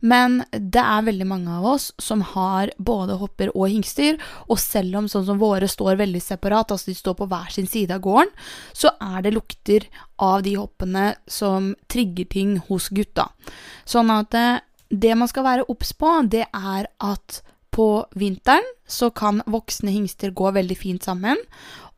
Men 0.00 0.40
det 0.52 0.82
er 0.82 1.08
veldig 1.08 1.28
mange 1.30 1.58
av 1.58 1.66
oss 1.74 1.90
som 1.98 2.22
har 2.34 2.72
både 2.78 3.18
hopper 3.18 3.50
og 3.54 3.66
hingster, 3.74 4.20
og 4.46 4.62
selv 4.62 5.02
om 5.02 5.10
sånn 5.10 5.26
som 5.26 5.42
våre 5.42 5.70
står 5.70 5.98
veldig 5.98 6.22
separat, 6.22 6.70
altså 6.74 6.92
de 6.92 6.98
står 6.98 7.18
på 7.18 7.28
hver 7.30 7.50
sin 7.54 7.66
side 7.70 7.98
av 7.98 8.04
gården, 8.06 8.30
så 8.72 8.94
er 9.02 9.26
det 9.26 9.34
lukter 9.34 9.90
av 10.22 10.42
de 10.46 10.54
hoppene 10.58 11.10
som 11.30 11.72
trigger 11.90 12.30
ting 12.30 12.56
hos 12.70 12.88
gutta. 12.94 13.28
Sånn 13.88 14.10
at 14.14 14.34
eh, 14.38 14.64
det 14.88 15.14
man 15.18 15.28
skal 15.28 15.44
være 15.44 15.68
obs 15.68 15.92
på, 15.92 16.10
det 16.30 16.46
er 16.46 16.88
at 17.04 17.42
på 17.78 17.88
vinteren 18.18 18.66
så 18.90 19.10
kan 19.14 19.38
voksne 19.46 19.92
hingster 19.94 20.32
gå 20.34 20.50
veldig 20.56 20.76
fint 20.78 21.04
sammen. 21.06 21.38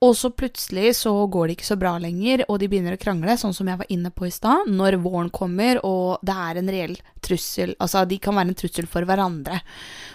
Og 0.04 0.14
så 0.16 0.30
plutselig 0.32 0.94
så 0.98 1.12
går 1.28 1.48
det 1.48 1.56
ikke 1.56 1.68
så 1.68 1.76
bra 1.80 1.94
lenger, 2.00 2.42
og 2.48 2.58
de 2.60 2.68
begynner 2.72 2.96
å 2.96 3.00
krangle, 3.00 3.36
sånn 3.40 3.54
som 3.56 3.68
jeg 3.68 3.80
var 3.80 3.92
inne 3.92 4.12
på 4.12 4.28
i 4.28 4.32
stad, 4.32 4.68
når 4.68 4.98
våren 5.04 5.30
kommer 5.32 5.80
og 5.84 6.24
det 6.24 6.36
er 6.36 6.60
en 6.60 6.70
reell 6.72 6.94
trussel. 7.24 7.74
Altså, 7.78 8.06
de 8.08 8.20
kan 8.20 8.36
være 8.36 8.52
en 8.52 8.60
trussel 8.60 8.88
for 8.90 9.08
hverandre. 9.08 9.60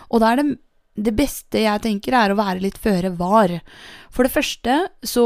Og 0.10 0.21
da 0.21 0.34
er 0.34 0.41
det 0.41 0.47
det 0.95 1.12
beste 1.12 1.60
jeg 1.60 1.82
tenker, 1.84 2.15
er 2.15 2.32
å 2.32 2.38
være 2.39 2.62
litt 2.63 2.78
føre 2.80 3.12
var. 3.19 3.51
For 4.13 4.23
det 4.23 4.32
første 4.32 4.78
så 5.04 5.25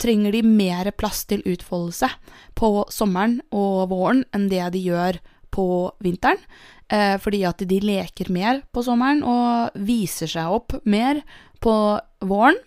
trenger 0.00 0.32
de 0.32 0.40
mer 0.46 0.88
plass 0.96 1.26
til 1.28 1.44
utfoldelse 1.44 2.08
på 2.56 2.70
sommeren 2.88 3.40
og 3.52 3.90
våren 3.92 4.24
enn 4.32 4.48
det 4.48 4.64
de 4.72 4.86
gjør 4.86 5.20
på 5.52 5.66
vinteren. 6.02 6.40
Eh, 6.90 7.16
fordi 7.22 7.44
at 7.46 7.62
de 7.70 7.78
leker 7.84 8.32
mer 8.34 8.64
på 8.74 8.82
sommeren 8.82 9.22
og 9.22 9.76
viser 9.86 10.30
seg 10.30 10.50
opp 10.50 10.74
mer 10.90 11.22
på 11.62 11.74
våren. 12.26 12.58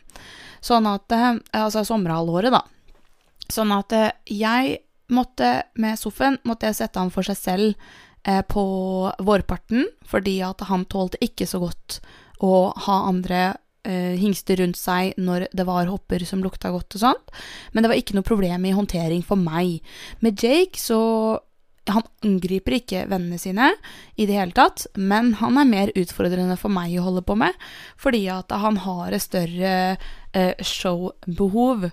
Sånn 0.64 0.88
at 0.88 1.12
eh, 1.12 1.34
Altså 1.60 1.84
sommerhalvåret, 1.88 2.54
da. 2.54 2.64
Sånn 3.52 3.74
at 3.76 3.92
eh, 3.96 4.14
jeg 4.32 4.80
måtte 5.14 5.50
med 5.76 6.00
Soffen 6.00 6.40
måtte 6.48 6.70
jeg 6.70 6.80
sette 6.80 7.02
han 7.02 7.12
for 7.14 7.28
seg 7.28 7.38
selv 7.38 7.90
eh, 8.28 8.42
på 8.48 8.64
vårparten, 9.20 9.90
fordi 10.08 10.40
at 10.46 10.64
han 10.70 10.88
tålte 10.90 11.20
ikke 11.24 11.48
så 11.50 11.60
godt 11.64 12.00
å 12.44 12.72
ha 12.88 12.98
andre 13.10 13.42
eh, 13.88 14.16
hingster 14.20 14.60
rundt 14.64 14.80
seg 14.80 15.18
når 15.22 15.48
det 15.56 15.68
var 15.68 15.92
hopper 15.92 16.24
som 16.28 16.44
lukta 16.44 16.72
godt 16.74 16.98
og 16.98 17.04
sånt. 17.04 17.34
Men 17.74 17.84
det 17.84 17.92
var 17.92 18.00
ikke 18.00 18.18
noe 18.18 18.28
problem 18.28 18.68
i 18.68 18.76
håndtering 18.76 19.24
for 19.28 19.40
meg. 19.40 19.82
Med 20.24 20.40
Jake 20.40 20.80
så 20.80 21.02
han 21.92 22.06
angriper 22.24 22.78
ikke 22.78 23.06
vennene 23.12 23.40
sine 23.42 23.72
i 24.16 24.28
det 24.30 24.38
hele 24.38 24.56
tatt, 24.56 24.86
men 24.96 25.34
han 25.42 25.60
er 25.60 25.70
mer 25.70 25.94
utfordrende 26.00 26.56
for 26.60 26.72
meg 26.72 26.96
å 26.98 27.08
holde 27.10 27.26
på 27.28 27.36
med, 27.40 27.58
fordi 28.00 28.26
at 28.32 28.54
han 28.56 28.80
har 28.86 29.12
et 29.12 29.26
større 29.26 29.74
showbehov. 30.34 31.90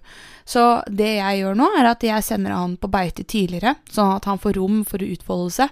Så 0.49 0.63
det 0.89 1.13
jeg 1.19 1.43
gjør 1.43 1.59
nå, 1.61 1.67
er 1.79 1.91
at 1.93 2.07
jeg 2.07 2.25
sender 2.27 2.57
han 2.57 2.79
på 2.81 2.91
beite 2.91 3.27
tidligere, 3.29 3.77
sånn 3.93 4.17
at 4.17 4.27
han 4.31 4.41
får 4.41 4.57
rom 4.59 4.81
for 4.89 5.05
utfoldelse. 5.05 5.69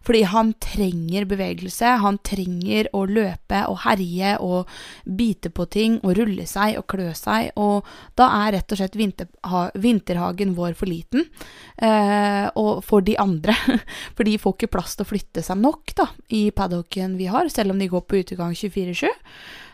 Fordi 0.00 0.22
han 0.32 0.52
trenger 0.62 1.26
bevegelse, 1.28 1.88
han 2.00 2.18
trenger 2.24 2.88
å 2.96 3.02
løpe 3.08 3.60
og 3.68 3.82
herje 3.84 4.32
og 4.40 4.70
bite 5.04 5.52
på 5.52 5.66
ting 5.68 5.98
og 6.00 6.14
rulle 6.16 6.46
seg 6.48 6.78
og 6.80 6.86
klø 6.88 7.10
seg, 7.16 7.50
og 7.60 7.88
da 8.18 8.30
er 8.40 8.56
rett 8.56 8.72
og 8.72 8.80
slett 8.80 8.96
vinterha 8.96 9.66
vinterhagen 9.80 10.54
vår 10.56 10.76
for 10.78 10.88
liten. 10.88 11.28
Eh, 11.76 12.48
og 12.56 12.80
for 12.86 13.04
de 13.04 13.18
andre. 13.20 13.54
For 14.16 14.26
de 14.26 14.38
får 14.40 14.54
ikke 14.56 14.72
plass 14.72 14.96
til 14.96 15.04
å 15.06 15.08
flytte 15.08 15.42
seg 15.44 15.60
nok 15.60 15.92
da, 15.96 16.06
i 16.28 16.48
paddocken 16.54 17.16
vi 17.20 17.28
har, 17.30 17.48
selv 17.52 17.74
om 17.74 17.80
de 17.80 17.88
går 17.90 18.02
på 18.08 18.20
utegang 18.20 18.52
24-7. 18.56 19.08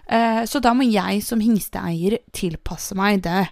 Eh, 0.06 0.44
så 0.44 0.60
da 0.62 0.72
må 0.74 0.86
jeg 0.86 1.22
som 1.26 1.42
hingsteeier 1.42 2.18
tilpasse 2.34 2.96
meg 2.98 3.24
det. 3.26 3.48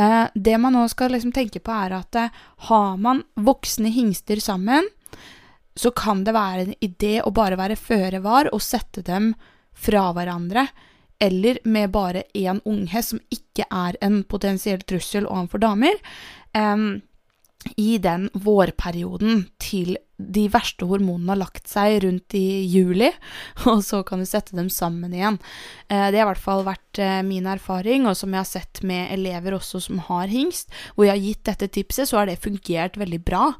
Eh, 0.00 0.26
det 0.34 0.56
man 0.58 0.76
nå 0.76 0.86
skal 0.88 1.12
liksom 1.14 1.34
tenke 1.36 1.60
på, 1.60 1.74
er 1.74 1.96
at 1.98 2.16
eh, 2.18 2.38
har 2.70 2.96
man 3.00 3.22
voksne 3.36 3.92
hingster 3.92 4.40
sammen, 4.40 4.88
så 5.76 5.92
kan 5.96 6.24
det 6.24 6.34
være 6.34 6.64
en 6.64 6.78
idé 6.82 7.18
å 7.22 7.32
bare 7.34 7.58
være 7.60 7.78
føre 7.78 8.22
var 8.24 8.50
og 8.54 8.62
sette 8.64 9.04
dem 9.06 9.34
fra 9.76 10.10
hverandre, 10.16 10.66
eller 11.20 11.60
med 11.68 11.92
bare 11.92 12.24
én 12.34 12.62
unghest 12.64 13.12
som 13.12 13.20
ikke 13.32 13.66
er 13.68 13.96
en 14.00 14.22
potensiell 14.24 14.80
trussel 14.88 15.28
overfor 15.28 15.60
damer, 15.60 16.00
um, 16.56 17.02
i 17.76 17.98
den 18.02 18.28
vårperioden 18.32 19.44
til 19.60 19.96
de 20.20 20.46
verste 20.52 20.84
hormonene 20.88 21.32
har 21.32 21.40
lagt 21.40 21.68
seg 21.68 22.00
rundt 22.04 22.34
i 22.36 22.64
juli, 22.68 23.08
og 23.70 23.82
så 23.84 24.02
kan 24.06 24.20
du 24.20 24.28
sette 24.28 24.56
dem 24.56 24.68
sammen 24.72 25.14
igjen. 25.16 25.38
Eh, 25.88 26.08
det 26.12 26.20
har 26.20 26.26
i 26.26 26.30
hvert 26.32 26.44
fall 26.44 26.64
vært 26.66 27.00
eh, 27.00 27.20
min 27.26 27.48
erfaring, 27.48 28.08
og 28.08 28.18
som 28.18 28.32
jeg 28.32 28.42
har 28.42 28.50
sett 28.50 28.82
med 28.86 29.12
elever 29.14 29.56
også 29.56 29.82
som 29.86 30.02
har 30.10 30.30
hingst, 30.32 30.72
hvor 30.94 31.08
jeg 31.08 31.16
har 31.16 31.24
gitt 31.24 31.44
dette 31.52 31.70
tipset, 31.80 32.10
så 32.10 32.20
har 32.20 32.30
det 32.30 32.40
fungert 32.42 33.00
veldig 33.00 33.20
bra, 33.24 33.50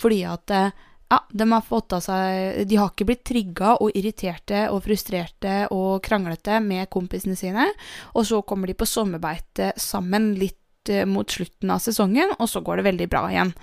fordi 0.00 0.22
at 0.28 0.54
eh, 0.54 0.84
ja, 1.08 1.22
de 1.32 1.44
har 1.48 1.64
fått 1.64 1.94
av 1.96 2.02
seg 2.04 2.66
De 2.68 2.76
har 2.76 2.90
ikke 2.90 3.06
blitt 3.08 3.22
trigga 3.24 3.78
og 3.80 3.94
irriterte 3.96 4.66
og 4.68 4.82
frustrerte 4.84 5.62
og 5.72 6.02
kranglete 6.04 6.58
med 6.60 6.90
kompisene 6.92 7.36
sine. 7.38 7.64
Og 8.12 8.26
så 8.28 8.42
kommer 8.44 8.68
de 8.68 8.76
på 8.76 8.84
sommerbeite 8.84 9.72
sammen 9.80 10.34
litt 10.36 10.58
eh, 10.92 11.06
mot 11.08 11.30
slutten 11.30 11.72
av 11.74 11.82
sesongen, 11.84 12.34
og 12.38 12.48
så 12.50 12.62
går 12.64 12.80
det 12.80 12.88
veldig 12.88 13.08
bra 13.12 13.26
igjen. 13.30 13.54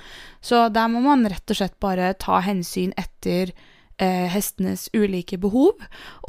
Så 0.41 0.67
der 0.73 0.91
må 0.91 1.03
man 1.05 1.25
rett 1.29 1.51
og 1.51 1.59
slett 1.59 1.77
bare 1.83 2.13
ta 2.21 2.41
hensyn 2.45 2.93
etter 2.99 3.53
eh, 3.97 4.27
hestenes 4.31 4.87
ulike 4.93 5.39
behov, 5.41 5.79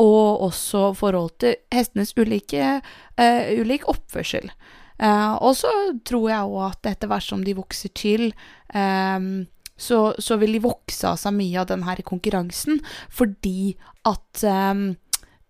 og 0.02 0.46
også 0.48 0.90
forhold 0.98 1.36
til 1.42 1.58
hestenes 1.74 2.14
ulike, 2.18 2.80
eh, 3.18 3.52
ulik 3.60 3.88
oppførsel. 3.90 4.50
Eh, 4.96 5.34
og 5.44 5.52
så 5.58 5.72
tror 6.08 6.30
jeg 6.30 6.54
òg 6.54 6.62
at 6.70 6.92
etter 6.94 7.10
hvert 7.10 7.26
som 7.26 7.44
de 7.44 7.56
vokser 7.58 7.92
til 7.92 8.30
eh, 8.72 9.44
så, 9.76 10.14
så, 10.18 10.38
vil 10.40 10.56
de 10.56 10.62
vokse 10.64 11.04
av 11.04 11.18
seg 11.20 11.34
mye 11.36 11.60
av 11.60 11.68
denne 11.68 11.96
konkurransen, 12.06 12.80
fordi 13.12 13.76
at 14.08 14.44
um, 14.44 14.94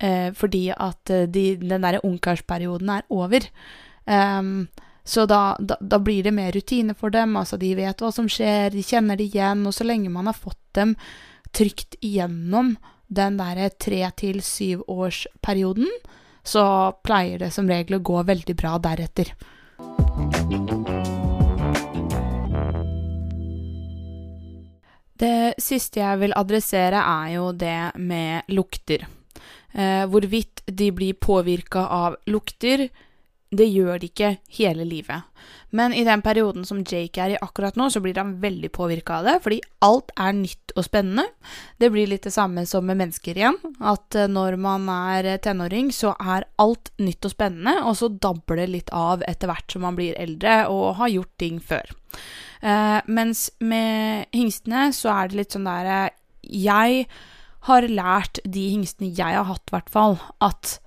eh, 0.02 0.32
Fordi 0.35 0.70
at 0.72 1.11
eh, 1.11 1.28
de, 1.30 1.56
den 1.62 1.85
derre 1.85 2.02
ungkarsperioden 2.04 2.90
er 2.90 3.06
over. 3.09 3.46
Um, 4.06 4.68
så 5.06 5.22
da, 5.30 5.56
da, 5.60 5.76
da, 5.80 5.98
blir 6.02 6.26
det 6.26 6.32
mer 6.34 6.50
rutine 6.52 6.94
for 6.98 7.14
dem. 7.14 7.36
Altså, 7.38 7.56
de 7.56 7.70
vet 7.78 8.00
hva 8.02 8.10
som 8.10 8.26
skjer, 8.26 8.72
de 8.74 8.82
kjenner 8.82 9.14
det 9.16 9.28
igjen. 9.30 9.62
Og 9.68 9.74
så 9.74 9.86
lenge 9.86 10.10
man 10.10 10.26
har 10.26 10.34
fått 10.34 10.62
dem 10.74 10.96
trygt 11.54 11.94
igjennom 12.02 12.74
den 13.06 13.36
derre 13.38 13.68
tre 13.70 14.02
til 14.18 14.40
syvårsperioden, 14.42 15.86
så 16.42 16.64
pleier 17.06 17.38
det 17.44 17.52
som 17.54 17.70
regel 17.70 18.00
å 18.00 18.02
gå 18.02 18.22
veldig 18.26 18.56
bra 18.58 18.74
deretter. 18.82 19.30
Det 25.16 25.54
siste 25.62 26.02
jeg 26.02 26.20
vil 26.20 26.34
adressere, 26.36 26.98
er 26.98 27.36
jo 27.38 27.52
det 27.54 27.94
med 27.96 28.50
lukter. 28.52 29.06
Eh, 29.72 30.04
hvorvidt 30.10 30.66
de 30.66 30.90
blir 30.92 31.14
påvirka 31.14 31.86
av 31.94 32.18
lukter, 32.26 32.88
det 33.54 33.66
gjør 33.70 34.00
de 34.02 34.09
ikke 34.11 34.30
hele 34.59 34.85
livet. 34.87 35.26
Men 35.76 35.92
i 35.94 36.04
den 36.06 36.22
perioden 36.22 36.64
som 36.66 36.80
Jake 36.82 37.20
er 37.22 37.35
i 37.35 37.38
akkurat 37.42 37.76
nå, 37.78 37.88
så 37.92 38.00
blir 38.02 38.18
han 38.18 38.37
veldig 38.42 38.70
påvirka 38.74 39.20
av 39.20 39.28
det, 39.28 39.35
fordi 39.44 39.59
alt 39.87 40.11
er 40.18 40.35
nytt 40.35 40.74
og 40.74 40.87
spennende. 40.87 41.26
Det 41.78 41.90
blir 41.94 42.11
litt 42.11 42.26
det 42.26 42.35
samme 42.35 42.64
som 42.66 42.87
med 42.87 42.98
mennesker 42.98 43.38
igjen, 43.38 43.59
at 43.78 44.18
eh, 44.18 44.30
når 44.30 44.59
man 44.62 44.88
er 44.92 45.28
tenåring, 45.42 45.92
så 45.94 46.14
er 46.18 46.48
alt 46.62 46.90
nytt 47.02 47.28
og 47.28 47.35
spennende, 47.35 47.76
og 47.87 47.98
så 48.00 48.11
dabber 48.11 48.62
det 48.62 48.70
litt 48.72 48.92
av 48.94 49.22
etter 49.28 49.50
hvert 49.50 49.72
som 49.72 49.87
man 49.87 49.98
blir 49.98 50.18
eldre 50.18 50.64
og 50.72 50.96
har 51.00 51.12
gjort 51.12 51.35
ting 51.42 51.61
før. 51.62 51.94
Uh, 52.64 53.04
mens 53.12 53.50
med 53.61 54.32
hingstene 54.35 54.88
så 54.96 55.12
er 55.12 55.28
det 55.28 55.37
litt 55.38 55.52
sånn 55.54 55.66
der 55.68 55.88
eh, 55.92 56.14
Jeg 56.48 57.02
har 57.68 57.85
lært 57.85 58.40
de 58.48 58.62
hingstene 58.72 59.12
jeg 59.12 59.37
har 59.37 59.46
hatt, 59.46 59.66
i 59.68 59.74
hvert 59.74 59.92
fall, 59.92 60.16
at 60.42 60.78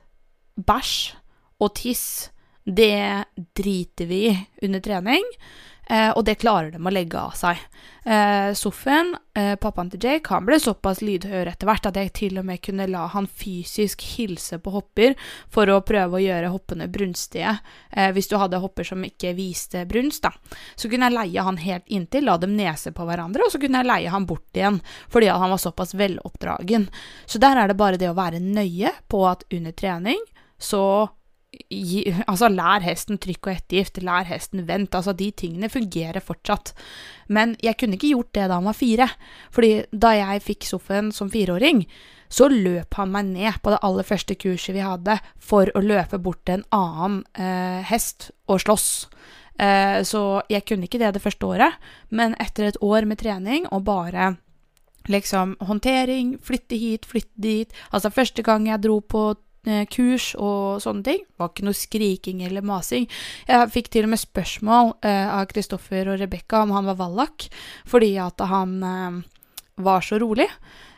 bæsj 0.59 1.13
og 1.59 1.75
tiss, 1.77 2.31
det 2.63 3.25
driter 3.57 4.05
vi 4.05 4.27
i 4.29 4.37
under 4.61 4.79
trening. 4.79 5.23
Eh, 5.89 6.11
og 6.13 6.21
det 6.25 6.37
klarer 6.37 6.69
de 6.69 6.77
å 6.77 6.91
legge 6.93 7.17
av 7.17 7.33
seg. 7.33 7.57
Eh, 8.05 8.51
Soffen, 8.53 9.15
eh, 9.33 9.55
pappaen 9.57 9.89
til 9.89 10.03
Jake, 10.03 10.29
han 10.29 10.45
ble 10.45 10.59
såpass 10.61 11.01
lydhør 11.01 11.49
etter 11.49 11.65
hvert 11.65 11.87
at 11.89 11.97
jeg 11.97 12.11
til 12.13 12.37
og 12.37 12.45
med 12.45 12.61
kunne 12.61 12.85
la 12.89 13.07
han 13.09 13.25
fysisk 13.25 14.05
hilse 14.19 14.59
på 14.61 14.73
hopper 14.75 15.17
for 15.49 15.65
å 15.65 15.81
prøve 15.81 16.19
å 16.19 16.21
gjøre 16.21 16.53
hoppene 16.53 16.85
brunstige. 16.93 17.57
Eh, 17.89 18.11
hvis 18.13 18.29
du 18.29 18.37
hadde 18.37 18.61
hopper 18.61 18.85
som 18.85 19.01
ikke 19.01 19.33
viste 19.33 19.81
brunst, 19.89 20.21
da. 20.27 20.31
Så 20.77 20.91
kunne 20.91 21.09
jeg 21.09 21.17
leie 21.17 21.47
han 21.49 21.57
helt 21.57 21.89
inntil, 21.89 22.29
la 22.29 22.37
dem 22.37 22.53
nese 22.55 22.93
på 22.93 23.09
hverandre, 23.09 23.47
og 23.47 23.51
så 23.51 23.59
kunne 23.59 23.81
jeg 23.81 23.89
leie 23.89 24.13
han 24.13 24.29
bort 24.29 24.53
igjen 24.53 24.81
fordi 25.09 25.33
han 25.33 25.49
var 25.49 25.57
såpass 25.57 25.97
veloppdragen. 25.97 26.85
Så 27.25 27.41
der 27.41 27.57
er 27.57 27.67
det 27.67 27.81
bare 27.81 27.97
det 27.97 28.13
å 28.13 28.17
være 28.17 28.37
nøye 28.37 28.93
på 29.09 29.25
at 29.25 29.41
under 29.49 29.73
trening 29.73 30.21
så 30.59 31.09
gi, 31.51 32.03
altså 32.29 32.49
lær 32.51 32.83
hesten 32.85 33.19
trykk 33.21 33.47
og 33.47 33.55
ettergift, 33.55 33.99
lær 34.05 34.27
hesten 34.29 34.65
vent, 34.67 34.95
altså 34.95 35.15
de 35.17 35.31
tingene 35.31 35.71
fungerer 35.71 36.21
fortsatt. 36.23 36.73
Men 37.27 37.55
jeg 37.63 37.77
kunne 37.79 37.97
ikke 37.97 38.13
gjort 38.13 38.31
det 38.37 38.47
da 38.49 38.59
han 38.59 38.69
var 38.69 38.77
fire, 38.77 39.09
fordi 39.55 39.73
da 39.91 40.13
jeg 40.17 40.45
fikk 40.45 40.69
Soffen 40.69 41.13
som 41.15 41.31
fireåring, 41.33 41.85
så 42.29 42.45
løp 42.51 42.93
han 42.99 43.09
meg 43.13 43.31
ned 43.31 43.57
på 43.63 43.73
det 43.73 43.81
aller 43.85 44.05
første 44.05 44.37
kurset 44.37 44.75
vi 44.77 44.85
hadde, 44.85 45.17
for 45.41 45.71
å 45.73 45.81
løpe 45.81 46.21
bort 46.21 46.43
til 46.45 46.59
en 46.59 46.67
annen 46.75 47.21
eh, 47.33 47.81
hest 47.89 48.29
og 48.49 48.61
slåss. 48.61 48.89
Eh, 49.59 49.99
så 50.05 50.43
jeg 50.51 50.67
kunne 50.69 50.85
ikke 50.85 51.01
det 51.01 51.15
det 51.17 51.23
første 51.23 51.49
året, 51.49 51.81
men 52.13 52.37
etter 52.39 52.69
et 52.69 52.79
år 52.85 53.09
med 53.09 53.21
trening 53.23 53.65
og 53.73 53.87
bare 53.89 54.35
liksom 55.09 55.55
håndtering, 55.65 56.35
flytte 56.43 56.77
hit, 56.77 57.05
flytte 57.07 57.41
dit 57.41 57.71
Altså 57.89 58.11
første 58.13 58.43
gang 58.45 58.67
jeg 58.67 58.83
dro 58.83 58.99
på 59.01 59.31
kurs 59.91 60.31
og 60.39 60.79
sånne 60.83 61.03
ting. 61.05 61.23
Det 61.25 61.41
var 61.41 61.51
ikke 61.51 61.65
noe 61.67 61.77
skriking 61.77 62.43
eller 62.47 62.65
masing. 62.65 63.09
Jeg 63.47 63.71
fikk 63.73 63.89
til 63.93 64.07
og 64.07 64.13
med 64.13 64.21
spørsmål 64.21 64.93
eh, 65.05 65.27
av 65.29 65.49
Kristoffer 65.51 66.09
og 66.13 66.21
Rebekka 66.21 66.63
om 66.63 66.71
han 66.77 66.87
var 66.89 66.99
vallak, 67.01 67.49
fordi 67.89 68.13
at 68.23 68.39
han 68.49 68.77
eh, 68.83 69.19
var 69.83 70.05
så 70.05 70.19
rolig. 70.21 70.47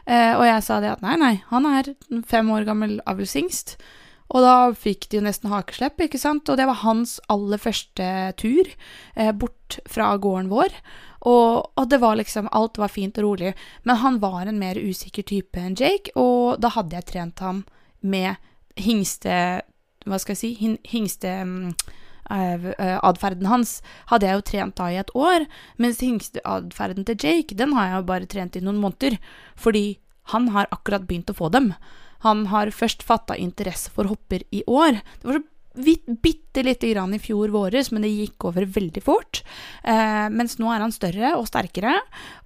Eh, 0.06 0.34
og 0.36 0.46
jeg 0.48 0.64
sa 0.66 0.80
det 0.82 0.94
at 0.96 1.04
nei, 1.06 1.18
nei, 1.22 1.34
han 1.52 1.68
er 1.70 1.94
fem 2.30 2.50
år 2.54 2.66
gammel 2.70 3.00
avlshingst. 3.10 3.78
Og 4.32 4.46
da 4.46 4.56
fikk 4.78 5.10
de 5.12 5.20
jo 5.20 5.26
nesten 5.26 5.52
hakeslepp, 5.52 6.00
ikke 6.00 6.22
sant. 6.22 6.48
Og 6.50 6.60
det 6.60 6.68
var 6.70 6.82
hans 6.86 7.18
aller 7.32 7.60
første 7.60 8.08
tur 8.40 8.68
eh, 9.16 9.32
bort 9.36 9.82
fra 9.92 10.14
gården 10.16 10.52
vår. 10.52 10.76
Og, 11.22 11.68
og, 11.76 11.84
det 11.92 12.00
var 12.02 12.16
liksom 12.18 12.48
Alt 12.56 12.80
var 12.82 12.90
fint 12.90 13.20
og 13.20 13.28
rolig. 13.28 13.52
Men 13.84 14.02
han 14.02 14.22
var 14.24 14.48
en 14.48 14.62
mer 14.62 14.80
usikker 14.80 15.28
type 15.28 15.60
enn 15.60 15.76
Jake, 15.78 16.16
og 16.16 16.62
da 16.64 16.72
hadde 16.78 16.98
jeg 16.98 17.10
trent 17.12 17.44
ham 17.44 17.66
med 18.02 18.40
hingste... 18.84 19.36
Hva 20.06 20.18
skal 20.22 20.36
jeg 20.36 20.42
si? 20.42 20.78
Hingste... 20.90 21.36
Um, 21.42 21.72
atferden 22.32 23.50
hans 23.50 23.82
hadde 24.08 24.28
jeg 24.28 24.38
jo 24.38 24.44
trent 24.48 24.78
da 24.78 24.86
i 24.88 25.00
et 25.02 25.10
år, 25.20 25.44
mens 25.82 26.00
hingsteatferden 26.00 27.04
til 27.04 27.18
Jake, 27.20 27.58
den 27.60 27.74
har 27.76 27.90
jeg 27.90 27.98
jo 27.98 28.06
bare 28.08 28.30
trent 28.30 28.56
i 28.56 28.62
noen 28.64 28.80
måneder, 28.80 29.18
fordi 29.60 30.00
han 30.32 30.48
har 30.56 30.70
akkurat 30.72 31.08
begynt 31.10 31.34
å 31.34 31.36
få 31.36 31.50
dem. 31.52 31.74
Han 32.24 32.46
har 32.54 32.72
først 32.72 33.04
fatta 33.04 33.36
interesse 33.36 33.92
for 33.92 34.08
hopper 34.08 34.46
i 34.54 34.62
år. 34.70 35.02
Det 35.20 35.28
var 35.28 35.40
så 35.40 35.44
vidt, 35.74 36.06
bitte 36.22 36.64
lite 36.64 36.90
grann 36.92 37.14
i 37.14 37.20
fjor 37.20 37.50
våres, 37.54 37.92
men 37.92 38.04
det 38.04 38.12
gikk 38.12 38.46
over 38.50 38.66
veldig 38.66 39.04
fort. 39.04 39.42
Eh, 39.84 40.28
mens 40.34 40.58
nå 40.60 40.72
er 40.74 40.84
han 40.84 40.94
større 40.94 41.34
og 41.38 41.48
sterkere 41.50 41.98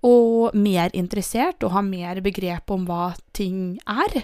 og 0.06 0.56
mer 0.58 0.94
interessert 0.94 1.64
og 1.66 1.74
har 1.76 1.86
mer 1.88 2.22
begrep 2.26 2.72
om 2.74 2.86
hva 2.88 3.14
ting 3.36 3.78
er. 3.90 4.22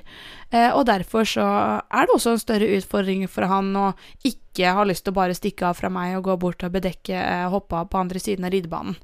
Eh, 0.51 0.69
og 0.69 0.85
derfor 0.89 1.27
så 1.27 1.47
er 1.81 2.07
det 2.07 2.15
også 2.15 2.35
en 2.35 2.43
større 2.43 2.71
utfordring 2.77 3.27
for 3.31 3.49
han 3.49 3.73
å 3.75 3.91
ikke 4.27 4.75
ha 4.77 4.85
lyst 4.87 5.05
til 5.07 5.15
å 5.15 5.19
bare 5.21 5.37
stikke 5.37 5.69
av 5.69 5.79
fra 5.79 5.91
meg 5.93 6.17
og 6.17 6.27
gå 6.29 6.39
bort 6.45 6.65
og 6.67 6.75
bedekke 6.75 7.17
eh, 7.17 7.47
hoppa 7.51 7.85
på 7.85 8.01
andre 8.01 8.21
siden 8.21 8.45
av 8.47 8.53
ridebanen. 8.53 8.97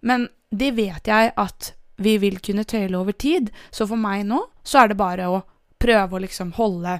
Men 0.00 0.28
det 0.50 0.72
vet 0.76 1.10
jeg 1.10 1.34
at 1.36 1.74
vi 1.98 2.14
vil 2.22 2.38
kunne 2.42 2.66
tøyle 2.66 2.98
over 3.00 3.12
tid, 3.12 3.50
så 3.74 3.86
for 3.86 3.98
meg 3.98 4.22
nå 4.26 4.44
så 4.62 4.84
er 4.84 4.92
det 4.92 5.00
bare 5.00 5.26
å 5.30 5.42
prøve 5.78 6.16
å 6.16 6.22
liksom 6.22 6.52
holde 6.58 6.98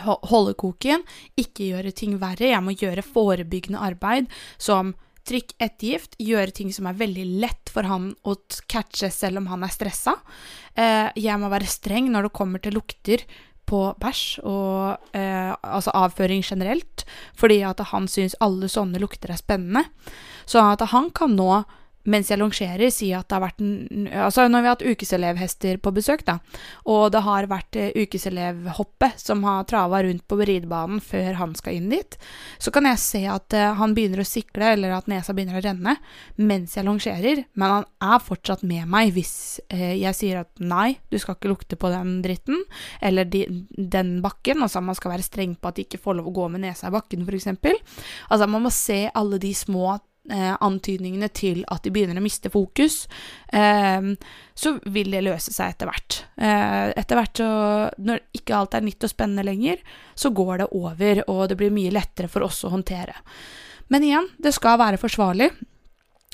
holde 0.00 0.54
koken, 0.58 1.04
ikke 1.38 1.72
gjøre 1.72 1.94
ting 1.96 2.18
verre. 2.22 2.50
Jeg 2.52 2.64
må 2.64 2.76
gjøre 2.76 3.04
forebyggende 3.04 3.82
arbeid 3.82 4.30
som 4.60 4.94
trykk 5.28 5.54
ettergift, 5.62 6.16
gjøre 6.18 6.54
ting 6.54 6.72
som 6.74 6.88
er 6.90 6.98
veldig 6.98 7.24
lett 7.42 7.70
for 7.72 7.86
han 7.86 8.10
å 8.26 8.34
catche 8.70 9.10
selv 9.12 9.42
om 9.42 9.48
han 9.52 9.62
er 9.62 9.72
stressa. 9.72 10.16
Eh, 10.74 11.08
jeg 11.20 11.38
må 11.38 11.50
være 11.52 11.70
streng 11.70 12.10
når 12.10 12.28
det 12.28 12.36
kommer 12.38 12.62
til 12.62 12.74
lukter 12.78 13.22
på 13.68 13.84
bæsj 14.02 14.24
og 14.48 15.14
eh, 15.16 15.52
altså 15.54 15.94
avføring 15.94 16.42
generelt, 16.44 17.04
fordi 17.38 17.60
at 17.66 17.80
han 17.92 18.08
syns 18.10 18.34
alle 18.42 18.68
sånne 18.70 19.00
lukter 19.02 19.32
er 19.32 19.40
spennende. 19.40 19.86
Så 20.44 20.60
at 20.64 20.82
han 20.90 21.12
kan 21.14 21.36
nå 21.38 21.62
mens 22.04 22.30
jeg 22.32 22.40
longerer, 22.40 22.88
si 22.92 23.12
at 23.16 23.28
det 23.28 23.38
har 23.38 23.44
vært 23.46 23.60
Altså, 23.62 24.46
når 24.50 24.62
vi 24.62 24.68
har 24.68 24.74
hatt 24.76 24.86
ukeselevhester 24.86 25.78
på 25.82 25.92
besøk, 25.94 26.24
da, 26.26 26.38
og 26.88 27.10
det 27.14 27.22
har 27.26 27.46
vært 27.50 27.76
ukeselevhoppet 27.76 28.22
ukeselevhoppe 28.22 29.12
som 29.16 29.44
har 29.44 29.64
trava 29.64 30.02
rundt 30.02 30.26
på 30.28 30.36
ridebanen 30.36 31.00
før 31.00 31.34
han 31.38 31.54
skal 31.54 31.78
inn 31.78 31.90
dit, 31.90 32.16
så 32.58 32.70
kan 32.70 32.86
jeg 32.86 33.00
se 33.00 33.22
at 33.30 33.54
uh, 33.56 33.72
han 33.78 33.94
begynner 33.94 34.22
å 34.22 34.26
sikle, 34.26 34.72
eller 34.74 34.94
at 34.96 35.08
nesa 35.10 35.34
begynner 35.34 35.58
å 35.58 35.64
renne, 35.64 35.96
mens 36.36 36.76
jeg 36.76 36.86
longerer, 36.86 37.44
men 37.54 37.76
han 37.76 37.88
er 38.02 38.22
fortsatt 38.22 38.62
med 38.62 38.88
meg 38.90 39.12
hvis 39.16 39.60
uh, 39.72 39.92
jeg 39.94 40.14
sier 40.18 40.42
at 40.42 40.62
nei, 40.62 40.98
du 41.10 41.18
skal 41.18 41.36
ikke 41.36 41.52
lukte 41.52 41.78
på 41.80 41.90
den 41.92 42.20
dritten, 42.24 42.62
eller 43.00 43.28
de, 43.28 43.46
den 43.76 44.20
bakken, 44.24 44.62
altså 44.62 44.82
man 44.84 44.98
skal 44.98 45.14
være 45.16 45.26
streng 45.26 45.56
på 45.56 45.70
at 45.70 45.78
de 45.78 45.86
ikke 45.86 46.02
får 46.02 46.20
lov 46.20 46.30
å 46.32 46.36
gå 46.42 46.48
med 46.54 46.66
nesa 46.66 46.90
i 46.90 46.94
bakken, 46.94 47.26
f.eks. 47.26 47.50
Altså, 48.28 48.48
man 48.48 48.66
må 48.66 48.72
se 48.74 49.04
alle 49.12 49.40
de 49.42 49.52
små 49.56 49.96
eh, 50.30 50.52
antydningene 50.60 51.28
til 51.34 51.62
at 51.72 51.82
de 51.84 51.92
begynner 51.94 52.18
å 52.18 52.24
miste 52.24 52.50
fokus, 52.52 53.06
eh, 53.52 54.12
så 54.54 54.74
vil 54.94 55.10
det 55.14 55.24
løse 55.26 55.54
seg 55.54 55.74
etter 55.74 55.90
hvert. 55.90 56.20
Eh, 56.36 56.92
etter 57.00 57.18
hvert 57.18 57.42
så, 57.42 57.50
når 57.98 58.22
ikke 58.38 58.56
alt 58.58 58.76
er 58.78 58.86
nytt 58.86 59.08
og 59.08 59.12
spennende 59.14 59.46
lenger, 59.48 59.82
så 60.14 60.30
går 60.34 60.62
det 60.62 60.70
over, 60.76 61.24
og 61.28 61.48
det 61.50 61.58
blir 61.60 61.74
mye 61.74 61.94
lettere 61.94 62.30
for 62.30 62.46
oss 62.46 62.62
å 62.66 62.72
håndtere. 62.74 63.16
Men 63.92 64.06
igjen, 64.06 64.30
det 64.40 64.54
skal 64.56 64.80
være 64.80 65.00
forsvarlig. 65.00 65.50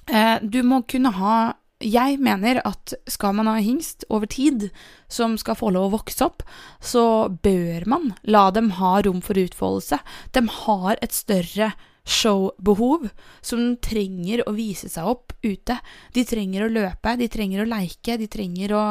Eh, 0.09 0.37
du 0.43 0.63
må 0.67 0.85
kunne 0.89 1.15
ha 1.17 1.39
jeg 1.79 2.19
mener 2.19 2.59
at 2.67 2.95
skal 3.07 3.37
man 3.39 3.47
ha 3.47 3.61
hingst 3.63 4.03
over 4.11 4.27
tid 4.27 4.65
som 5.07 5.37
skal 5.39 5.55
få 5.59 5.71
lov 5.75 5.93
å 5.93 5.99
vokse 6.01 6.27
opp, 6.27 6.43
så 6.83 7.29
bør 7.31 7.87
man 7.87 8.09
la 8.27 8.49
dem 8.51 8.73
ha 8.81 8.97
rom 9.07 9.21
for 9.23 9.39
utfoldelse. 9.39 10.01
De 10.35 10.43
har 10.65 10.99
et 10.99 11.15
større 11.15 11.71
showbehov 12.09 13.09
som 13.45 13.75
trenger 13.85 14.43
å 14.49 14.55
vise 14.57 14.89
seg 14.91 15.09
opp 15.11 15.35
ute. 15.45 15.77
De 16.15 16.25
trenger 16.27 16.65
å 16.65 16.73
løpe, 16.73 17.15
de 17.21 17.29
trenger 17.31 17.63
å 17.63 17.69
leike, 17.69 18.17
de 18.21 18.29
trenger 18.31 18.75
å, 18.77 18.87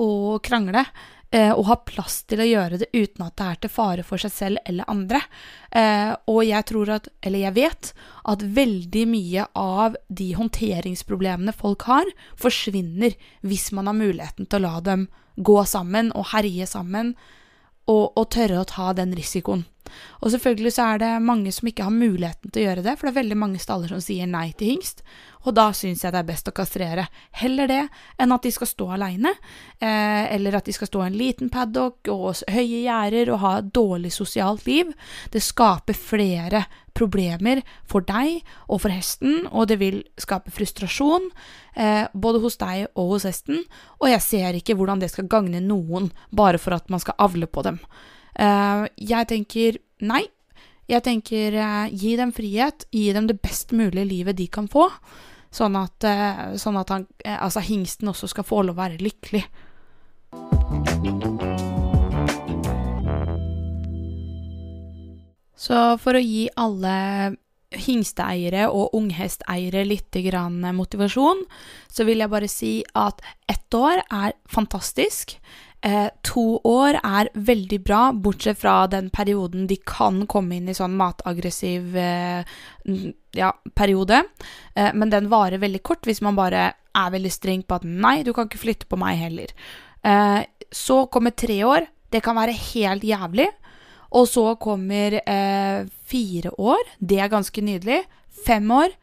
å 0.00 0.08
krangle. 0.44 0.86
Eh, 1.34 1.50
og 1.50 1.66
ha 1.66 1.74
plass 1.82 2.20
til 2.30 2.44
å 2.44 2.46
gjøre 2.46 2.78
det 2.78 2.88
uten 2.94 3.24
at 3.24 3.34
det 3.40 3.46
er 3.48 3.60
til 3.64 3.72
fare 3.72 4.04
for 4.06 4.22
seg 4.22 4.30
selv 4.30 4.70
eller 4.70 4.86
andre. 4.90 5.18
Eh, 5.74 6.12
og 6.30 6.44
jeg 6.46 6.66
tror 6.70 6.92
at, 6.94 7.08
eller 7.26 7.42
jeg 7.48 7.56
vet, 7.56 7.90
at 8.30 8.44
veldig 8.58 9.04
mye 9.10 9.46
av 9.58 9.98
de 10.06 10.28
håndteringsproblemene 10.38 11.56
folk 11.56 11.88
har, 11.90 12.12
forsvinner 12.38 13.16
hvis 13.42 13.72
man 13.74 13.90
har 13.90 13.98
muligheten 13.98 14.46
til 14.46 14.62
å 14.62 14.68
la 14.68 14.84
dem 14.92 15.08
gå 15.34 15.58
sammen 15.66 16.12
og 16.14 16.30
herje 16.30 16.68
sammen, 16.70 17.16
og, 17.90 18.14
og 18.16 18.28
tørre 18.32 18.62
å 18.62 18.68
ta 18.68 18.92
den 18.96 19.14
risikoen. 19.16 19.64
Og 20.24 20.32
selvfølgelig 20.32 20.72
så 20.74 20.88
er 20.94 21.02
det 21.02 21.10
mange 21.22 21.52
som 21.54 21.68
ikke 21.68 21.86
har 21.86 21.94
muligheten 21.94 22.50
til 22.50 22.62
å 22.62 22.66
gjøre 22.68 22.84
det, 22.86 22.96
for 22.96 23.06
det 23.06 23.14
er 23.14 23.20
veldig 23.20 23.38
mange 23.38 23.62
staller 23.62 23.92
som 23.92 24.02
sier 24.02 24.30
nei 24.30 24.48
til 24.56 24.74
hingst, 24.74 25.04
og 25.44 25.54
da 25.56 25.68
syns 25.76 26.04
jeg 26.04 26.14
det 26.14 26.22
er 26.22 26.28
best 26.28 26.48
å 26.48 26.54
kastrere. 26.56 27.06
Heller 27.40 27.68
det 27.70 27.82
enn 28.20 28.34
at 28.34 28.46
de 28.46 28.52
skal 28.54 28.70
stå 28.70 28.88
aleine, 28.96 29.34
eh, 29.78 30.24
eller 30.34 30.58
at 30.58 30.68
de 30.68 30.74
skal 30.76 30.90
stå 30.90 31.02
i 31.02 31.08
en 31.10 31.18
liten 31.18 31.52
paddock 31.52 32.08
og 32.12 32.44
høye 32.50 32.84
gjerder 32.84 33.32
og 33.34 33.42
ha 33.44 33.52
et 33.58 33.70
dårlig 33.76 34.12
sosialt 34.14 34.66
liv. 34.68 34.92
Det 35.30 35.42
skaper 35.44 35.96
flere 35.98 36.64
problemer 36.94 37.60
for 37.90 38.06
deg 38.06 38.40
og 38.68 38.84
for 38.84 38.94
hesten, 38.94 39.48
og 39.50 39.68
det 39.70 39.80
vil 39.82 40.00
skape 40.20 40.52
frustrasjon 40.54 41.28
eh, 41.76 42.06
både 42.14 42.42
hos 42.44 42.58
deg 42.60 42.86
og 42.94 43.16
hos 43.16 43.26
hesten, 43.28 43.64
og 44.00 44.10
jeg 44.12 44.24
ser 44.24 44.58
ikke 44.58 44.76
hvordan 44.78 45.02
det 45.02 45.10
skal 45.12 45.28
gagne 45.30 45.62
noen 45.64 46.12
bare 46.30 46.60
for 46.62 46.76
at 46.76 46.88
man 46.92 47.02
skal 47.02 47.18
avle 47.26 47.50
på 47.50 47.66
dem. 47.66 47.80
Eh, 48.38 48.86
jeg 48.98 49.30
tenker 49.30 49.82
nei. 50.06 50.24
Jeg 50.90 51.00
tenker 51.06 51.54
eh, 51.56 51.92
gi 51.96 52.14
dem 52.20 52.32
frihet, 52.36 52.86
gi 52.92 53.08
dem 53.16 53.28
det 53.30 53.40
best 53.42 53.72
mulige 53.72 54.04
livet 54.04 54.36
de 54.38 54.48
kan 54.52 54.68
få. 54.70 54.90
Sånn 55.54 55.76
at, 55.78 56.06
uh, 56.08 56.56
sånn 56.58 56.80
at 56.80 56.90
han, 56.90 57.06
altså 57.22 57.62
hingsten 57.62 58.10
også 58.10 58.30
skal 58.32 58.46
få 58.46 58.64
lov 58.66 58.74
å 58.74 58.82
være 58.82 58.98
lykkelig. 59.02 59.44
Så 65.64 65.80
for 66.02 66.18
å 66.18 66.22
gi 66.22 66.48
alle 66.60 66.96
hingsteeiere 67.74 68.68
og 68.70 68.94
unghesteiere 68.94 69.84
litt 69.86 70.14
motivasjon, 70.76 71.44
så 71.90 72.04
vil 72.04 72.22
jeg 72.22 72.30
bare 72.30 72.48
si 72.48 72.74
at 72.94 73.22
ett 73.48 73.74
år 73.74 74.02
er 74.10 74.34
fantastisk. 74.46 75.38
Eh, 75.84 76.08
to 76.24 76.44
år 76.64 76.96
er 76.96 77.28
veldig 77.36 77.78
bra, 77.84 78.04
bortsett 78.16 78.56
fra 78.62 78.86
den 78.88 79.10
perioden 79.12 79.66
de 79.68 79.76
kan 79.84 80.22
komme 80.30 80.56
inn 80.56 80.70
i 80.72 80.76
sånn 80.76 80.94
mataggressiv 80.96 81.96
eh, 82.00 82.54
ja, 83.36 83.50
periode. 83.76 84.22
Eh, 84.72 84.94
men 84.96 85.12
den 85.12 85.28
varer 85.32 85.60
veldig 85.60 85.82
kort 85.84 86.08
hvis 86.08 86.22
man 86.24 86.38
bare 86.38 86.70
er 86.72 87.12
veldig 87.12 87.32
streng 87.32 87.66
på 87.68 87.76
at 87.76 87.84
nei, 87.84 88.22
du 88.24 88.32
kan 88.32 88.48
ikke 88.48 88.62
flytte 88.62 88.88
på 88.88 88.96
meg 89.00 89.20
heller. 89.20 89.52
Eh, 90.00 90.40
så 90.72 91.04
kommer 91.12 91.36
tre 91.36 91.60
år. 91.68 91.90
Det 92.08 92.22
kan 92.24 92.38
være 92.38 92.56
helt 92.72 93.04
jævlig. 93.04 93.50
Og 94.14 94.28
så 94.30 94.46
kommer 94.62 95.18
eh, 95.20 95.84
fire 96.06 96.54
år. 96.56 96.80
Det 96.96 97.20
er 97.20 97.32
ganske 97.32 97.64
nydelig. 97.66 98.04
Fem 98.46 98.70
år. 98.72 98.94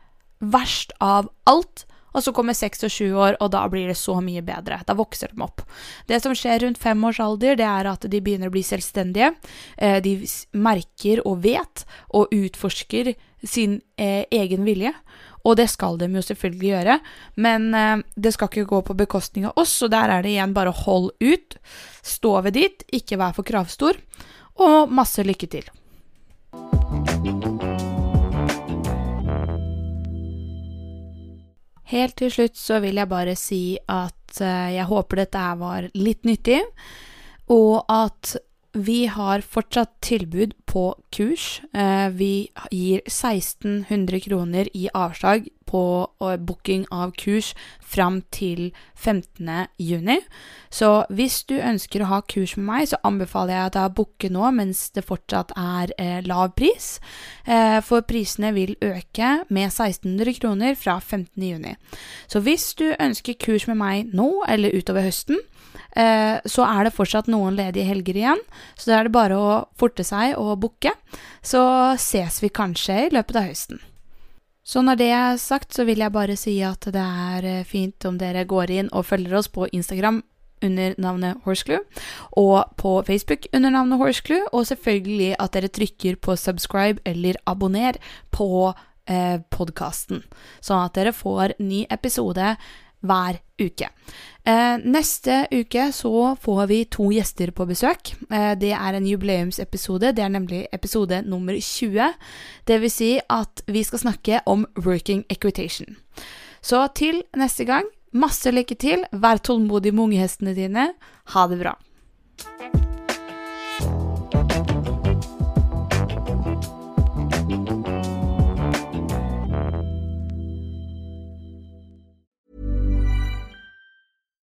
Verst 0.42 0.96
av 1.04 1.30
alt 1.46 1.86
og 2.12 2.24
så 2.24 2.34
kommer 2.36 2.58
seks 2.58 2.86
og 2.88 2.94
sju 2.94 3.08
år, 3.16 3.38
og 3.40 3.52
da 3.54 3.64
blir 3.72 3.90
det 3.92 3.98
så 4.00 4.18
mye 4.24 4.44
bedre. 4.46 4.82
Da 4.88 4.96
vokser 4.98 5.32
de 5.32 5.44
opp. 5.46 5.64
Det 6.08 6.22
som 6.24 6.36
skjer 6.36 6.66
rundt 6.66 6.82
fem 6.82 7.04
års 7.08 7.22
alder, 7.24 7.58
det 7.60 7.68
er 7.68 7.92
at 7.92 8.08
de 8.12 8.22
begynner 8.24 8.52
å 8.52 8.56
bli 8.56 8.64
selvstendige. 8.66 9.34
Eh, 9.78 10.00
de 10.04 10.18
merker 10.52 11.24
og 11.28 11.44
vet 11.46 11.86
og 12.10 12.34
utforsker 12.36 13.14
sin 13.44 13.80
eh, 13.98 14.26
egen 14.32 14.66
vilje. 14.68 14.94
Og 15.42 15.58
det 15.58 15.72
skal 15.74 15.98
de 15.98 16.06
jo 16.14 16.22
selvfølgelig 16.22 16.70
gjøre, 16.70 16.98
men 17.42 17.72
eh, 17.74 18.04
det 18.16 18.36
skal 18.36 18.52
ikke 18.52 18.70
gå 18.70 18.82
på 18.92 18.98
bekostning 19.00 19.48
av 19.50 19.58
oss, 19.62 19.74
så 19.82 19.90
der 19.92 20.14
er 20.14 20.26
det 20.26 20.36
igjen 20.36 20.54
bare 20.58 20.76
hold 20.84 21.10
ut, 21.18 21.58
stå 22.06 22.36
ved 22.46 22.60
ditt, 22.60 22.86
ikke 22.94 23.18
vær 23.22 23.34
for 23.38 23.48
kravstor, 23.48 23.98
og 24.62 24.94
masse 24.94 25.26
lykke 25.26 25.50
til. 25.50 25.72
Helt 31.92 32.16
til 32.22 32.32
slutt 32.32 32.60
så 32.60 32.80
vil 32.84 33.00
jeg 33.02 33.12
bare 33.12 33.36
si 33.40 33.76
at 33.92 34.40
eh, 34.40 34.78
jeg 34.78 34.88
håper 34.88 35.24
dette 35.24 35.44
her 35.44 35.60
var 35.60 35.90
litt 35.98 36.24
nyttig, 36.28 36.62
og 37.52 37.84
at 37.92 38.38
vi 38.72 39.04
har 39.12 39.44
fortsatt 39.44 39.98
tilbud 40.06 40.56
på 40.70 40.86
kurs. 41.12 41.62
Eh, 41.74 42.10
vi 42.10 42.50
gir 42.72 43.02
1600 43.06 44.20
kroner 44.20 44.70
i 44.74 44.88
avslag 44.94 45.48
på 45.68 45.84
eh, 46.22 46.38
booking 46.38 46.86
av 46.92 47.12
kurs 47.20 47.54
fram 47.82 48.22
til 48.32 48.72
15. 48.96 49.68
juni. 49.80 50.20
Så 50.72 50.90
hvis 51.12 51.42
du 51.50 51.58
ønsker 51.60 52.04
å 52.04 52.10
ha 52.12 52.22
kurs 52.22 52.56
med 52.58 52.68
meg, 52.70 52.88
så 52.92 53.00
anbefaler 53.08 53.58
jeg 53.58 53.76
deg 53.76 53.90
å 53.90 53.96
booke 54.00 54.32
nå 54.32 54.52
mens 54.56 54.88
det 54.96 55.06
fortsatt 55.08 55.54
er 55.60 55.94
eh, 56.00 56.20
lav 56.28 56.56
pris. 56.56 56.94
For 57.84 58.06
prisene 58.06 58.52
vil 58.54 58.76
øke 58.86 59.30
med 59.50 59.72
1600 59.72 60.36
kroner 60.38 60.76
fra 60.78 61.00
15. 61.00 61.42
juni. 61.42 61.74
Så 62.30 62.40
hvis 62.46 62.70
du 62.78 62.92
ønsker 62.94 63.40
kurs 63.42 63.66
med 63.68 63.80
meg 63.82 64.14
nå 64.16 64.28
eller 64.48 64.76
utover 64.78 65.04
høsten, 65.08 65.42
så 65.92 66.64
er 66.68 66.86
det 66.86 66.94
fortsatt 66.96 67.28
noen 67.32 67.58
ledige 67.58 67.88
helger 67.90 68.16
igjen, 68.16 68.44
så 68.80 68.92
da 68.92 69.00
er 69.00 69.10
det 69.10 69.16
bare 69.16 69.40
å 69.40 69.50
forte 69.80 70.06
seg 70.08 70.38
og 70.40 70.60
booke. 70.64 70.94
Så 71.44 71.62
ses 72.02 72.42
vi 72.44 72.52
kanskje 72.54 73.08
i 73.08 73.14
løpet 73.14 73.40
av 73.40 73.48
høsten. 73.50 73.82
Så 74.64 74.84
når 74.86 75.00
det 75.00 75.10
er 75.12 75.40
sagt, 75.42 75.74
så 75.74 75.84
vil 75.88 76.04
jeg 76.04 76.14
bare 76.14 76.36
si 76.38 76.60
at 76.64 76.86
det 76.94 77.02
er 77.02 77.48
eh, 77.50 77.64
fint 77.68 78.06
om 78.06 78.20
dere 78.22 78.46
går 78.46 78.72
inn 78.72 78.92
og 78.94 79.08
følger 79.10 79.40
oss 79.40 79.50
på 79.50 79.68
Instagram 79.74 80.22
under 80.62 80.94
navnet 81.02 81.42
Horseclue, 81.46 81.82
og 82.38 82.76
på 82.78 82.92
Facebook 83.08 83.48
under 83.54 83.74
navnet 83.74 83.98
Horseclue, 83.98 84.46
og 84.54 84.68
selvfølgelig 84.70 85.34
at 85.42 85.56
dere 85.56 85.72
trykker 85.74 86.20
på 86.22 86.36
subscribe 86.38 87.02
eller 87.06 87.40
abonner 87.50 87.98
på 88.30 88.70
eh, 89.10 89.42
podkasten, 89.50 90.22
sånn 90.62 90.86
at 90.86 90.94
dere 91.00 91.16
får 91.18 91.58
ny 91.58 91.88
episode 91.90 92.56
hver 93.02 93.40
uke. 93.62 93.90
Eh, 94.48 94.78
neste 94.82 95.44
uke 95.54 95.88
så 95.94 96.34
får 96.42 96.62
vi 96.72 96.80
to 96.90 97.10
gjester 97.14 97.52
på 97.54 97.68
besøk. 97.70 98.14
Eh, 98.32 98.54
det 98.58 98.72
er 98.74 98.98
en 98.98 99.08
jubileumsepisode. 99.08 100.14
Det 100.18 100.24
er 100.24 100.34
nemlig 100.34 100.66
episode 100.74 101.22
nummer 101.22 101.58
20. 101.58 102.14
Det 102.68 102.82
vil 102.82 102.94
si 102.94 103.12
at 103.30 103.64
vi 103.68 103.84
skal 103.84 104.06
snakke 104.06 104.42
om 104.46 104.66
working 104.86 105.24
equitation. 105.30 105.98
Så 106.62 106.88
til 106.96 107.24
neste 107.38 107.66
gang, 107.66 107.86
masse 108.14 108.52
lykke 108.52 108.76
til. 108.76 109.06
Vær 109.12 109.42
tålmodig 109.42 109.94
med 109.94 110.10
ungehestene 110.10 110.56
dine. 110.58 110.92
Ha 111.34 111.48
det 111.48 111.62
bra. 111.62 111.78